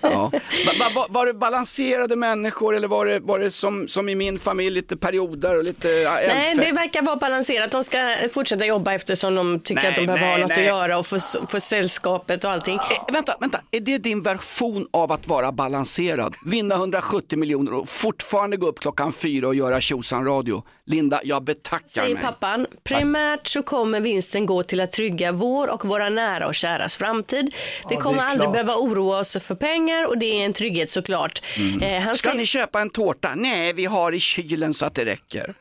[0.00, 0.08] ja.
[0.66, 4.14] va, va, va, var det balanserade människor eller var det, var det som, som i
[4.14, 7.70] min familj lite perioder och lite ja, Nej, det verkar vara balanserat.
[7.70, 7.98] De ska
[8.32, 10.58] fortsätta jobba eftersom de tycker Nej, att de behöver nej, ha något nej.
[10.58, 12.74] att göra och få, få sällskapet och allting.
[12.74, 16.34] Eh, vänta, vänta, är det din version av att vara balanserad?
[16.46, 20.62] Vinna 170 miljoner och fortfarande gå upp klockan fyra och göra tjosan radio.
[20.88, 22.22] Linda, jag betackar Säger mig.
[22.22, 26.96] pappan, primärt så kommer vinsten gå till att trygga vår och våra nära och käras
[26.96, 27.54] framtid.
[27.88, 28.52] Vi Ja, kommer det är aldrig klart.
[28.52, 31.42] behöva oroa oss för pengar och det är en trygghet såklart.
[31.82, 33.34] Eh, han, Ska säger, ni köpa en tårta?
[33.34, 35.54] Nej, vi har i kylen så att det räcker.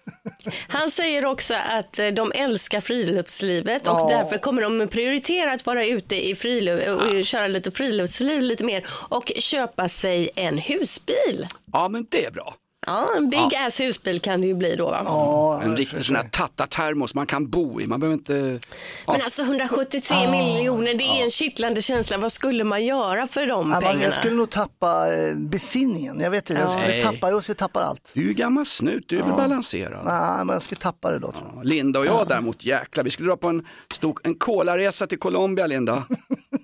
[0.68, 4.08] han säger också att eh, de älskar friluftslivet och Ja.
[4.10, 8.86] därför kommer de prioritera att vara ute i friluft och köra lite friluftsliv lite mer
[8.90, 11.48] och köpa sig en husbil.
[11.74, 12.56] Ja, men det är bra.
[12.86, 15.02] Ja, en big ass husbil kan det ju bli då va?
[15.06, 17.88] Ja, En riktig sån här tattartermos man kan bo i.
[17.88, 18.60] Man behöver inte...
[19.08, 19.14] Ja.
[19.14, 22.18] Men alltså 173 miljoner, det är en kittlande känsla.
[22.18, 24.04] Vad skulle man göra för de Ja, man, pengarna?
[24.04, 26.20] jag skulle nog tappa eh, besinningen.
[26.20, 28.12] Jag vet inte, jag skulle tappa, jag skulle tappa allt.
[28.14, 30.06] Du är ju gammal snut, du är väl balanserad?
[30.06, 31.32] Nej, men jag skulle tappa det då.
[31.32, 31.66] Tror jag.
[31.66, 35.68] Linda och jag däremot, jäklar, vi skulle dra på en, stor, en kolaresa till Colombia,
[35.68, 36.04] Linda.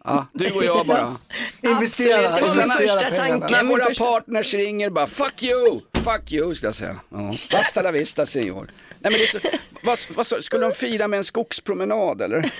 [0.03, 1.15] Ja, du och jag bara.
[1.61, 3.39] Investera, Absolut, det var min första pengarna.
[3.47, 3.63] tanke.
[3.63, 6.99] När våra partners ringer bara, fuck you, fuck Fuck you, skulle jag säga.
[7.09, 7.35] Ja.
[7.49, 8.67] Hasta la vista, senor.
[8.99, 9.39] Nej, men det så,
[9.83, 12.51] vad, vad, skulle de fira med en skogspromenad eller?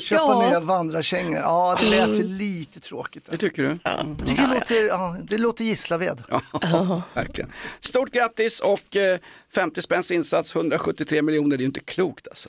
[0.00, 0.48] Köpa Ja.
[0.48, 1.40] nya vandrarkängor.
[1.40, 3.28] Ja, det lät ju lite tråkigt.
[3.30, 3.78] Det tycker du?
[3.84, 4.04] Ja.
[4.18, 6.22] Jag tycker det låter, ja, det låter Gislaved.
[6.30, 7.52] Ja, verkligen.
[7.80, 9.18] Stort grattis och eh,
[9.54, 12.48] 50 spänns insats, 173 miljoner, det är ju inte klokt alltså.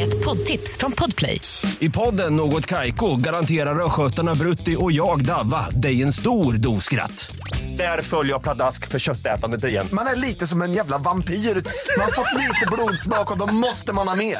[0.00, 1.40] Ett Ett poddtips från Podplay.
[1.78, 7.36] I podden Något Kaiko garanterar östgötarna Brutti och jag, Davva, dig en stor dos skratt.
[7.78, 9.88] Där följer jag pladask för köttätandet igen.
[9.92, 11.34] Man är lite som en jävla vampyr.
[11.34, 14.38] Man har fått lite blodsmak och då måste man ha mer.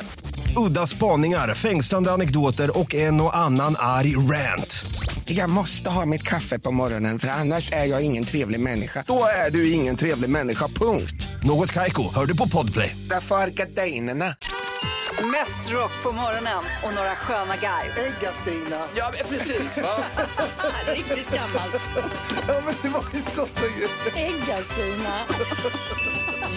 [0.56, 4.84] Udda spaningar, fängslande anekdoter och en och annan arg rant.
[5.24, 9.04] Jag måste ha mitt kaffe på morgonen för annars är jag ingen trevlig människa.
[9.06, 11.26] Då är du ingen trevlig människa, punkt.
[11.42, 12.96] Något Kaiko, hör du på Podplay.
[13.10, 14.34] Därför är gardinerna.
[15.22, 17.92] Mest rock på morgonen och några sköna guide.
[18.06, 18.82] Äggastina.
[18.96, 19.82] Ja, precis.
[19.82, 19.96] Va?
[20.94, 21.82] Riktigt gammalt.
[22.48, 23.20] Ja men det var ju
[23.60, 23.90] grejer.
[24.14, 25.14] Äggastina.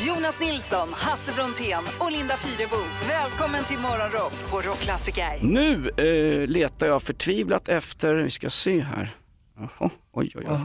[0.06, 2.76] Jonas Nilsson, Hasse Brontén och Linda Fyrebo.
[3.08, 5.40] Välkommen till Morgonrock på Rockklassiker.
[5.42, 9.10] Nu eh, letar jag förtvivlat efter, vi ska se här.
[9.58, 10.58] Jaha, oj, oj, oj.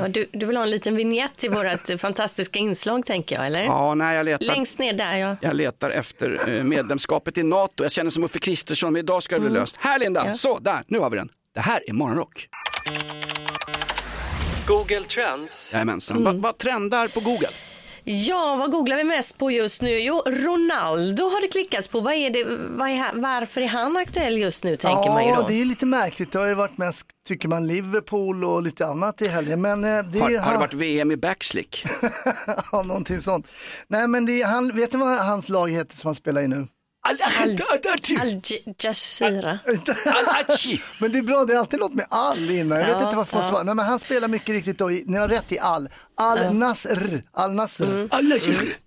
[0.00, 3.64] Ja, du, du vill ha en liten vignett till vårt fantastiska inslag tänker jag, eller?
[3.64, 4.46] Ja, nej, jag letar.
[4.46, 5.36] Längst ner där ja.
[5.40, 7.82] Jag letar efter eh, medlemskapet i NATO.
[7.82, 9.76] Jag känner som Uffe Kristersson, men idag ska det bli löst.
[9.80, 10.34] Här Linda, Ja.
[10.34, 11.28] så där, nu har vi den.
[11.54, 12.48] Det här är Morgonrock.
[14.66, 15.70] Google Trends.
[15.72, 16.24] Jajamensan.
[16.24, 17.48] Va, vad trendar på Google?
[18.12, 19.98] Ja, vad googlar vi mest på just nu?
[19.98, 22.00] Jo, Ronaldo har det klickats på.
[22.00, 25.40] Vad är det, vad är, varför är han aktuell just nu tänker man ju Ja,
[25.40, 25.48] då.
[25.48, 26.32] det är ju lite märkligt.
[26.32, 29.60] Det har ju varit mest, tycker man, Liverpool och lite annat i helgen.
[29.62, 31.84] Men eh, det Har, har det varit VM i backslick?
[32.72, 33.46] ja, någonting sånt.
[33.88, 36.48] Nej, men det är han, vet ni vad hans lag heter som han spelar i
[36.48, 36.66] nu?
[37.02, 37.16] Al
[38.78, 39.58] Jazeera.
[41.00, 42.78] men det är bra, det är alltid något med all innan.
[42.78, 43.64] Jag vet inte varför man svarar.
[43.64, 45.88] Nej, men han spelar mycket riktigt då, i, ni har rätt i all.
[46.14, 47.22] Al Nasr.
[47.32, 47.84] Al Nasr.
[47.84, 48.08] Mm.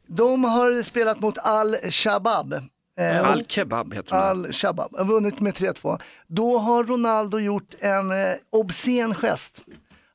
[0.07, 2.53] De har spelat mot Al Shabab.
[2.97, 4.15] Eh, Al Kebab heter de.
[4.15, 6.01] Al Shabab, har vunnit med 3-2.
[6.27, 9.61] Då har Ronaldo gjort en eh, obscen gest.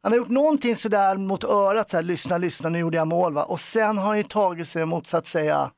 [0.02, 3.34] Han har gjort någonting sådär mot örat, så här, lyssna, lyssna, nu gjorde jag mål
[3.34, 3.42] va.
[3.42, 5.70] Och sen har han ju tagit sig mot så att säga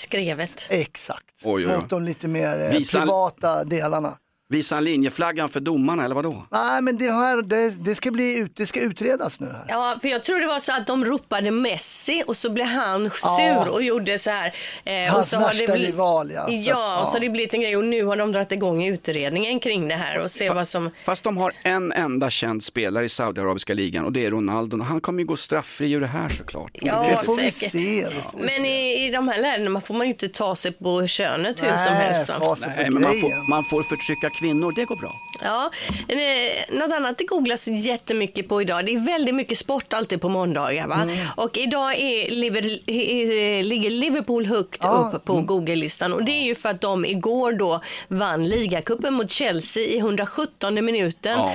[0.00, 0.66] Skrevet.
[0.70, 1.76] Exakt, Oj, oj, oj.
[1.80, 4.18] mot de lite mer eh, Visa- privata delarna.
[4.50, 6.46] Visar han linjeflaggan för domarna eller vadå?
[6.50, 9.64] Nej men det, här, det, det, ska bli ut, det ska utredas nu här.
[9.68, 13.10] Ja, för jag tror det var så att de ropade Messi och så blev han
[13.10, 13.70] sur Ja.
[13.70, 14.54] och gjorde så här.
[14.84, 16.42] Eh, Hans och så har värsta det bli- rival, ja.
[16.46, 17.16] Så att, Ja, och så ja.
[17.16, 20.20] har det blivit en grej och nu har de dragit igång utredningen kring det här
[20.24, 20.90] och se vad som...
[21.04, 24.82] Fast de har en enda känd spelare i Saudiarabiska ligan och det är Ronaldo.
[24.82, 26.70] Han kommer ju gå straffri ur det här såklart.
[26.74, 27.72] Ja, det får vi säkert.
[27.72, 28.04] se.
[28.04, 30.72] det får vi Men i, i de här länderna får man ju inte ta sig
[30.72, 32.32] på könet hur som helst.
[32.66, 35.20] Nej, men man får, man får förtrycka kvinnor, det går bra.
[35.42, 35.70] Ja,
[36.08, 38.86] eh, något annat det googlas jättemycket på idag.
[38.86, 40.86] Det är väldigt mycket sport alltid på måndagar.
[40.86, 41.02] Va?
[41.02, 41.26] Mm.
[41.36, 45.14] Och idag är, Liver, eh, ligger Liverpool högt Ja, mm.
[45.14, 46.12] upp på Google-listan.
[46.12, 50.84] Och det är ju för att de igår då vann ligacupen mot Chelsea i 117
[50.84, 51.38] minuten.
[51.38, 51.52] Ja.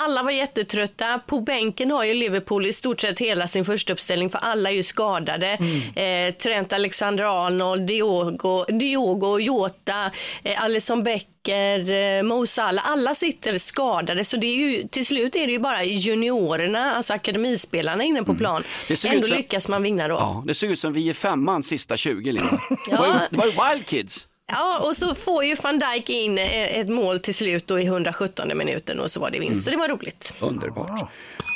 [0.00, 1.18] Alla var jättetrötta.
[1.26, 4.74] På bänken har ju Liverpool i stort sett hela sin första uppställning för alla är
[4.74, 5.46] ju skadade.
[5.46, 6.28] Mm.
[6.28, 10.10] Eh, Trent Alexander-Arnold, Diogo, Diogo Jota,
[10.42, 12.90] eh, Alisson Becker, eh, Mo Salah.
[12.90, 17.12] Alla sitter skadade så det är ju, till slut är det ju bara juniorerna, alltså
[17.12, 18.62] akademispelarna inne på plan.
[18.88, 18.96] Mm.
[18.96, 20.14] Ser ut Ändå som- lyckas man vinna då.
[20.14, 22.60] Ja, det ser ut som vi är femman sista 20 Linda.
[22.90, 23.20] Ja.
[23.30, 24.26] Det var ju Wild Kids.
[24.52, 27.84] Ja, och så får ju van Dijk in eh, ett mål till slut då i
[27.84, 29.52] 117 minuten och så var det vinst.
[29.52, 29.62] Mm.
[29.62, 30.34] Så det var roligt.
[30.40, 31.00] Underbart.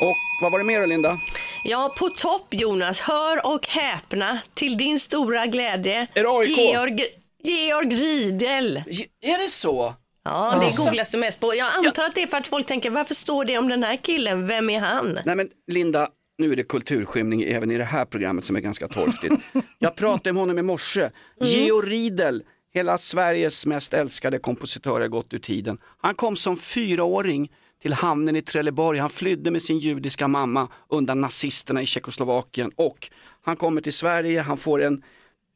[0.01, 1.19] Och vad var det mer Linda?
[1.65, 6.07] Ja, på topp Jonas, hör och häpna till din stora glädje.
[6.15, 6.59] Är det AIK?
[6.59, 7.05] Georg,
[7.45, 8.77] Georg Riedel.
[9.23, 9.95] Är det så?
[10.25, 11.55] Ja, det googlas det mest på.
[11.55, 13.97] Jag antar att det är för att folk tänker, varför står det om den här
[13.97, 14.47] killen?
[14.47, 15.19] Vem är han?
[15.25, 18.89] Nej men Linda, nu är det kulturskymning även i det här programmet som är ganska
[18.89, 19.35] torftigt.
[19.79, 21.11] Jag pratade med honom i morse.
[21.41, 22.43] Georg Riedel,
[22.75, 25.79] hela Sveriges mest älskade kompositör har gått ur tiden.
[25.99, 27.51] Han kom som fyraåring
[27.83, 28.99] till hamnen i Trelleborg.
[28.99, 33.11] Han flydde med sin judiska mamma undan nazisterna i Tjeckoslovakien och
[33.43, 35.03] han kommer till Sverige, han får en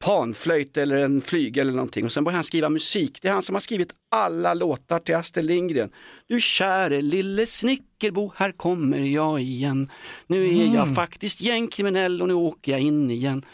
[0.03, 3.18] panflöjt eller en flygel eller någonting och sen börjar han skriva musik.
[3.22, 5.90] Det är han som har skrivit alla låtar till Astrid Lindgren.
[6.27, 9.90] Du käre lille snickerbo, här kommer jag igen.
[10.27, 13.44] Nu är jag faktiskt gängkriminell och nu åker jag in igen.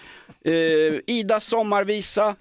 [0.44, 2.34] Eh, Ida sommarvisa,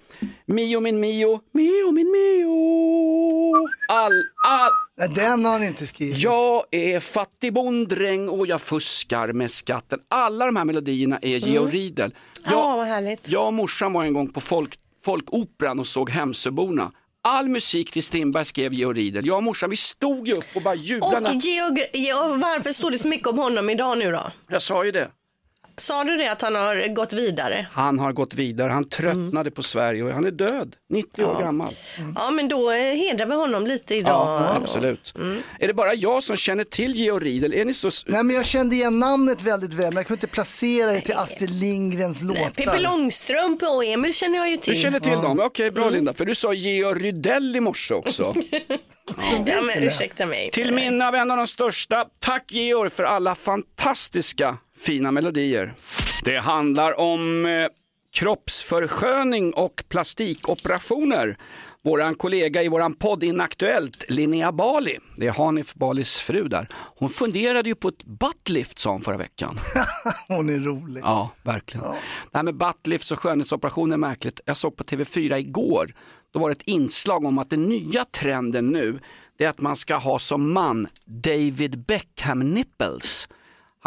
[0.46, 3.68] Mio min Mio, Mio min Mio.
[3.88, 4.12] All,
[4.48, 6.18] all, Nej, den har han inte skrivit.
[6.22, 9.98] jag är fattig bonddräng och jag fuskar med skatten.
[10.08, 12.14] Alla de här melodierna är Georg Riedel.
[12.44, 13.28] Jag, Ja, vad härligt.
[13.28, 14.74] jag och morsan var en gång på folk,
[15.04, 16.92] Folkoperan och såg Hemsöborna.
[17.22, 19.26] All musik till Strindberg skrev Georg Riedel.
[19.26, 21.28] Jag och morsan vi stod ju upp och bara jublade.
[21.28, 24.32] Och Georg, ja, varför står det så mycket om honom idag nu då?
[24.48, 25.08] Jag sa ju det.
[25.78, 27.66] Sa du det att han har gått vidare?
[27.72, 31.40] Han har gått vidare, han tröttnade på Sverige och han är död, 90 år Ja.
[31.40, 31.74] gammal.
[32.16, 34.12] Ja, men då eh, hedrar vi honom lite idag.
[34.12, 35.14] Ja, absolut.
[35.58, 37.54] Är det bara jag som känner till Georg Riedel?
[37.54, 37.90] Är ni så...
[38.06, 41.14] Nej men jag kände igen namnet väldigt väl men jag kunde inte placera det till
[41.14, 42.50] Astrid Lindgrens låtar.
[42.50, 44.74] Pippi Långstrump och Emil känner jag ju till.
[44.74, 45.40] Du känner till dem?
[45.40, 45.94] Okej, bra Mm.
[45.94, 46.14] Linda.
[46.14, 48.34] För du sa Georg Rydell i morse också.
[49.46, 50.50] Ja, men ursäkta mig.
[50.52, 52.04] Till minne av en av de största.
[52.18, 55.74] Tack Georg för alla fantastiska fina melodier.
[56.24, 57.68] Det handlar om eh,
[58.12, 61.36] kroppsförsköning och plastikoperationer.
[61.84, 66.68] Våran kollega i våran podd Inaktuellt, Linnea Bali, det är Hanif Balis fru där.
[66.72, 69.58] Hon funderade ju på ett buttlift sa hon förra veckan.
[70.28, 71.02] Hon är rolig.
[71.04, 71.86] Ja, verkligen.
[72.30, 74.40] Det här med buttlifts och skönhetsoperationer är märkligt.
[74.44, 75.92] Jag såg på TV4 igår,
[76.32, 78.98] då var det ett inslag om att den nya trenden nu,
[79.38, 83.28] det är att man ska ha som man David Beckham nipples.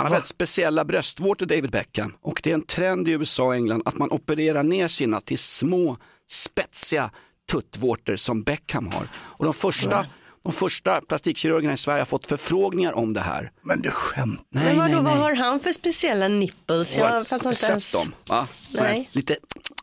[0.01, 3.55] Han har väldigt speciella bröstvårtor David Beckham och det är en trend i USA och
[3.55, 5.97] England att man opererar ner sina till små
[6.29, 7.11] spetsiga
[7.51, 9.07] tuttvårtor som Beckham har.
[9.13, 10.05] Och de första,
[10.43, 13.51] de första plastikkirurgerna i Sverige har fått förfrågningar om det här.
[13.61, 14.45] Men du skämtar?
[14.49, 15.23] Nej, Men vadå, nej, vad nej.
[15.23, 16.97] har han för speciella nipples?
[16.97, 17.91] Jag fattar inte sett ens.
[17.91, 18.13] dem?
[18.27, 18.47] Va?
[18.71, 19.09] Nej.
[19.11, 19.35] Lite,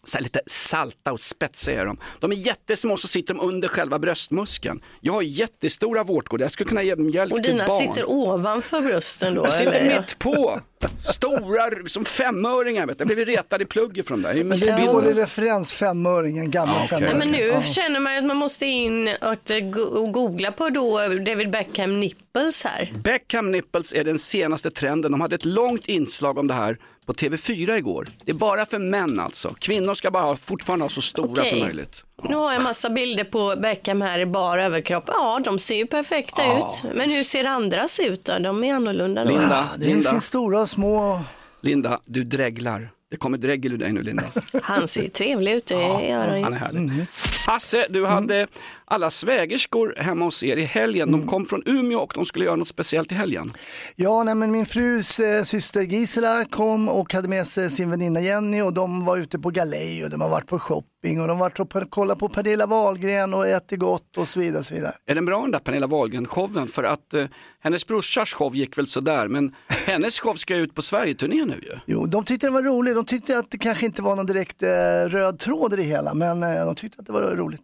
[0.08, 1.98] så lite salta och spetsiga är de.
[2.20, 4.80] De är jättesmå så sitter de under själva bröstmuskeln.
[5.00, 7.78] Jag har jättestora vårtgårdar, jag skulle kunna ge mjölk Och till dina barn.
[7.94, 9.44] sitter ovanför brösten då?
[9.44, 10.00] jag sitter eller?
[10.00, 10.60] mitt på.
[11.02, 12.86] Stora som femöringar.
[12.86, 13.04] Vet du.
[13.08, 14.34] Jag blev retad i plugget för de där.
[14.34, 17.00] Det är Men det är en dålig referens, femöringen, gammal Ja, okej.
[17.00, 17.30] Nej, femöring.
[17.32, 17.62] men nu Ja.
[17.62, 22.00] känner man ju att man måste in och eh, och googla på då David Beckham
[22.00, 22.92] nipples här.
[23.04, 25.12] Beckham nipples är den senaste trenden.
[25.12, 28.08] De hade ett långt inslag om det här på TV4 igår.
[28.24, 29.54] Det är bara för män alltså.
[29.58, 31.46] Kvinnor ska bara ha, fortfarande ha så stora Okej.
[31.46, 32.04] som möjligt.
[32.22, 35.04] Nu har jag massa bilder på Beckham här i bara överkropp.
[35.06, 36.74] Ja, de ser ju perfekta Ja.
[36.84, 36.94] ut.
[36.96, 38.38] Men hur ser andras ut då?
[38.38, 39.30] De är annorlunda då.
[39.30, 41.20] Linda, Det Linda, finns stora och små.
[41.60, 42.90] Linda, du dreglar.
[43.10, 44.22] Det kommer dregel ur dig nu Linda.
[44.62, 46.44] Han ser ju trevlig ut, det gör han ju.
[46.44, 47.06] Han är härlig.
[47.46, 48.46] Hasse, du hade
[48.90, 51.12] alla svägerskor hemma hos er i helgen.
[51.12, 53.52] De kom från Umeå och de skulle göra något speciellt i helgen.
[53.96, 58.20] Ja, nej, men min frus eh, syster Gisela kom och hade med sig sin väninna
[58.20, 61.40] Jenny och de var ute på galej och de har varit på shopping och de
[61.40, 64.58] har varit och kollat på Pernilla Wahlgren och ätit gott och så vidare.
[64.58, 64.94] Och så vidare.
[65.06, 66.68] Är den bra den där Pernilla Wahlgren-showen?
[66.68, 67.24] För att eh,
[67.60, 69.54] hennes brorsars show gick väl sådär, men
[69.86, 71.78] hennes show ska ut på Sverige-turné nu ju.
[71.86, 72.94] Jo, de tyckte det var roligt.
[72.94, 74.68] De tyckte att det kanske inte var någon direkt eh,
[75.08, 77.62] röd tråd i det hela, men eh, de tyckte att det var roligt.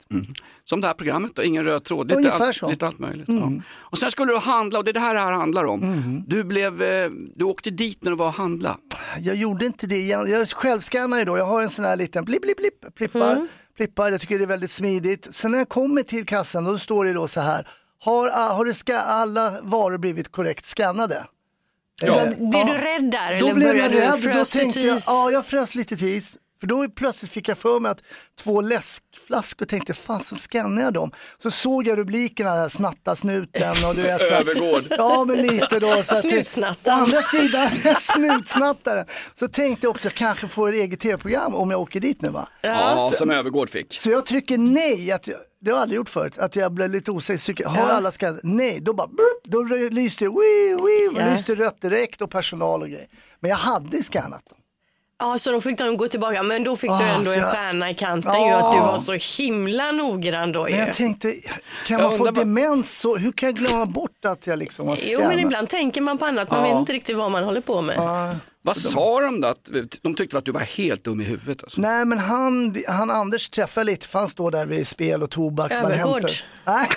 [0.65, 2.07] Som det här programmet då, ingen röd tråd.
[2.09, 2.71] Lite, Ungefär allt, så.
[2.71, 3.29] lite allt möjligt.
[3.29, 3.53] Ja.
[3.77, 6.25] Och sen skulle du handla och det är det här det här handlar om.
[6.27, 8.77] Du, blev, eh, du åkte dit när du var och handla.
[9.19, 10.07] Jag gjorde inte det.
[10.07, 11.39] Jag, jag självskannar ju då.
[11.39, 13.47] Jag har en sån här liten blipp, blipp, blipp, plippar,
[13.77, 14.11] plippar.
[14.13, 15.29] Jag tycker det är väldigt smidigt.
[15.31, 17.69] Sen när jag kommer till kassan då står det då så här.
[18.01, 21.25] Har, har det ska, alla varor blivit korrekt skannade?
[22.03, 22.21] Ja.
[22.21, 23.41] Eh, Blir du rädd där?
[23.41, 24.11] Då eller blev jag du- rädd.
[24.23, 26.39] Då du tänkte jag, ja, jag frös lite till is.
[26.61, 28.03] För då plötsligt fick jag för mig att
[28.41, 31.11] två läskflaskor tänkte, fan så skannar jag dem.
[31.39, 34.27] Så såg jag rubrikerna, där, snatta snuten och du vet.
[34.27, 34.85] Så Övergård.
[34.91, 36.03] Ja, men lite då.
[36.03, 36.99] Så Snutsnattaren.
[36.99, 37.69] Å andra sidan,
[38.01, 39.07] snutsnattaren.
[39.35, 42.29] Så tänkte jag också, jag kanske får ett eget tv-program om jag åker dit nu
[42.29, 42.49] va.
[42.61, 44.01] Ja, som Övergård fick.
[44.01, 46.91] Så jag trycker nej, att jag, det har jag aldrig gjort förut, att jag blev
[46.91, 47.65] lite osäker.
[47.67, 48.41] Har alla skannat?
[48.43, 51.33] Nej, då bara burp, då lyste det, wii, wii, Ja.
[51.33, 53.07] lyste rött direkt och personal och grejer.
[53.41, 54.59] Men jag hade skannat dem.
[55.25, 56.43] Ja, så då fick de gå tillbaka.
[56.43, 58.47] Men då fick du Ah, ändå så en jag- stjärna i kanten Ja.
[58.49, 60.77] ju att du var så himla noggrann då ju.
[60.77, 63.87] Men jag tänkte, kan Jag man få undrar vad- demens så, hur kan jag glömma
[63.87, 66.51] bort att jag liksom har Jo, men ibland tänker man på annat.
[66.51, 66.73] Man Ja.
[66.73, 67.97] vet inte riktigt vad man håller på med.
[68.63, 69.49] Vad sa de då?
[69.49, 69.71] Att,
[70.03, 71.81] de tyckte att du var helt dum i huvudet alltså.
[71.81, 75.73] Nej men han, han Anders träffade lite för han står där vid spel och tobak.
[75.73, 76.31] Övergård.
[76.65, 76.89] Nej,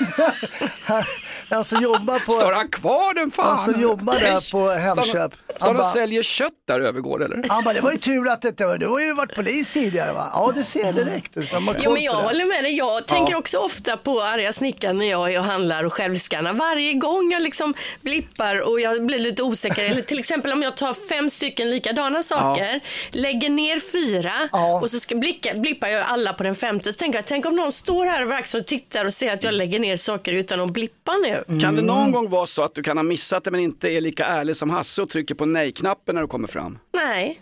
[0.83, 1.03] han,
[1.49, 2.31] han som jobbar på...
[2.31, 3.57] Står han kvar den fan?
[3.57, 5.31] Han som jobbar där på Hemköp.
[5.57, 7.45] Står han- och säljer kött där Övergård eller?
[7.49, 10.13] Han bara, det var ju tur att det var, du har ju varit polis tidigare
[10.13, 10.29] va?
[10.33, 11.33] Ja du ser direkt.
[11.49, 12.77] Så man har Ja, men jag håller med dig.
[12.77, 16.53] Jag tänker också ofta på arga snickaren när jag är och handlar och självskannar.
[16.53, 20.77] Varje gång jag liksom blippar och jag blir lite osäker, eller till exempel om jag
[20.77, 22.79] tar fem stycken likadana saker,
[23.11, 24.79] lägger ner fyra Ja.
[24.81, 26.93] och så ska blicka, blippar jag alla på den femte.
[26.93, 29.43] Så tänker jag, tänk om någon står här över axeln och tittar och ser att
[29.43, 31.36] jag lägger ner saker utan att blippa nu.
[31.47, 31.59] Mm.
[31.59, 34.01] Kan det någon gång vara så att du kan ha missat det men inte är
[34.01, 36.79] lika ärlig som Hasse och trycker på nej-knappen när du kommer fram?
[36.93, 37.41] Nej.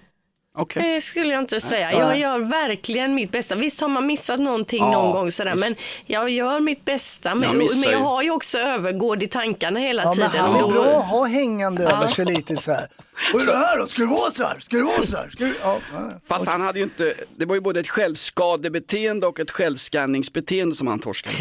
[0.58, 0.84] Okej.
[0.94, 1.94] Det skulle jag inte säga.
[1.94, 3.56] Jag gör verkligen mitt bästa.
[3.56, 5.70] Visst har man missat någonting någon gång sådär, visst.
[5.70, 7.36] men jag gör mitt bästa.
[7.36, 10.46] Men Jag men jag har ju också övergård i tankarna hela Ja, men tiden.
[10.46, 12.88] han är bra att ha hängande över sig lite så här.
[13.34, 13.88] Vad är det här då?
[13.88, 14.60] Ska det vara så här?
[14.60, 15.30] Ska det vara så här?
[15.30, 15.54] Ska det...
[15.62, 15.80] ja.
[16.28, 20.88] Fast han hade ju inte, det var ju både ett självskadebeteende och ett självskanningsbeteende som
[20.88, 21.36] han torskade.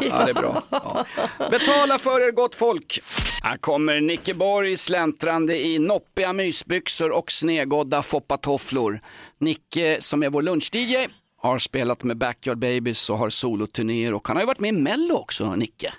[0.00, 0.62] Ja, det är bra.
[0.70, 1.06] Ja.
[1.50, 3.00] Betala för er gott folk.
[3.42, 9.00] Här kommer Nicke Borg släntrande i noppiga mysbyxor och snegådda foppatofflor.
[9.38, 11.08] Nicke som är vår lunch-DJ
[11.42, 14.72] har spelat med Backyard Babies och har soloturnéer och han har ju varit med i
[14.72, 15.92] Mello också, Nicke.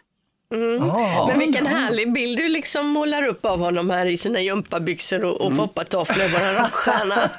[0.52, 0.84] Mm.
[0.90, 1.28] Ah.
[1.28, 5.36] Men vilken härlig bild du liksom målar upp av honom här i sina gympabyxor och,
[5.42, 5.58] och Mm.
[5.58, 7.30] foppatofflor, våran rockstjärna.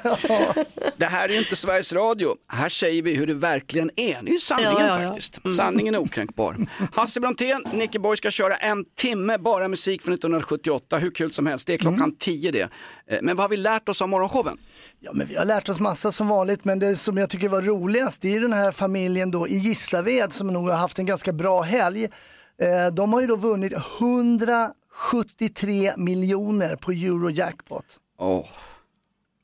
[0.97, 2.35] Det här är ju inte Sveriges Radio.
[2.47, 4.19] Här säger vi hur det verkligen är.
[4.21, 5.07] Det är ju sanningen Ja, ja, ja.
[5.07, 5.39] faktiskt.
[5.45, 5.55] Mm.
[5.55, 6.55] Sanningen är okränkbar.
[6.93, 10.97] Hasse Brontén, Nicke Borg ska köra en timme bara musik från 1978.
[10.97, 11.67] Hur kul som helst.
[11.67, 12.15] Det är klockan Mm.
[12.19, 12.69] 10 det.
[13.07, 14.57] Eh, Men vad har vi lärt oss av morgonshowen?
[14.99, 17.61] Ja, men vi har lärt oss massa som vanligt, men det som jag tycker var
[17.61, 21.33] roligast, det är den här familjen då i Gislaved som nog har haft en ganska
[21.33, 22.07] bra helg.
[22.61, 27.85] Eh, de har ju då vunnit 173 miljoner på Eurojackpot.
[28.17, 28.45] Oh.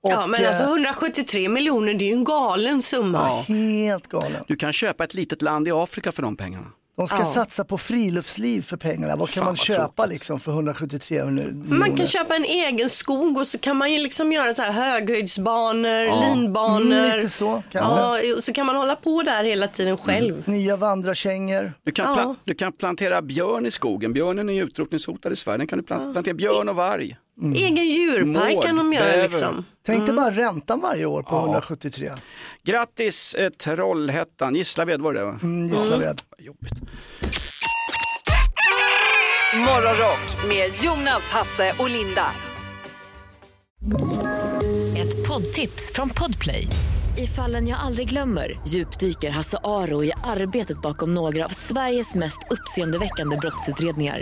[0.02, 3.42] ja, men eh, alltså 173 miljoner, det är ju en galen summa.
[3.42, 4.44] Helt galen.
[4.48, 6.68] Du kan köpa ett litet land i Afrika för de pengarna.
[7.00, 7.26] De ska Ja.
[7.26, 9.16] satsa på friluftsliv för pengarna.
[9.16, 11.76] Vad kan Fan, man vad köpa liksom för 173 miljoner?
[11.76, 14.72] Man kan köpa en egen skog och så kan man ju liksom göra så här
[14.72, 16.34] höghöjdsbanor, Ja.
[16.36, 16.82] linbanor.
[16.82, 17.80] Mm, lite så, kanske.
[17.80, 20.44] ja, och så kan man hålla på där hela tiden själv.
[20.48, 21.74] Nya vandrarkängor.
[21.84, 24.14] Du kan, pla- du kan plantera björn i skogen.
[24.14, 25.58] Björnen är ju utrotningshotad i Sverige.
[25.58, 27.18] Den kan du pla- plantera björn och varg.
[27.42, 29.30] Egen djurpark Mård, kan de göra bäver.
[29.30, 29.66] liksom.
[29.86, 31.42] Tänk dig bara räntan varje år på Ja.
[31.46, 32.12] 173.
[32.64, 35.40] Grattis eh, Trollhättan, Gislaved var det va?
[35.44, 36.22] Mm, Gislaved.
[36.40, 36.74] Jobbigt.
[39.56, 42.26] Morgonrock med Jonas, Hasse och Linda.
[44.98, 46.68] Ett poddtips från Podplay.
[47.18, 52.40] I fallen jag aldrig glömmer djupdyker Hasse Aro i arbetet bakom några av Sveriges mest
[52.50, 54.22] uppseendeväckande brottsutredningar.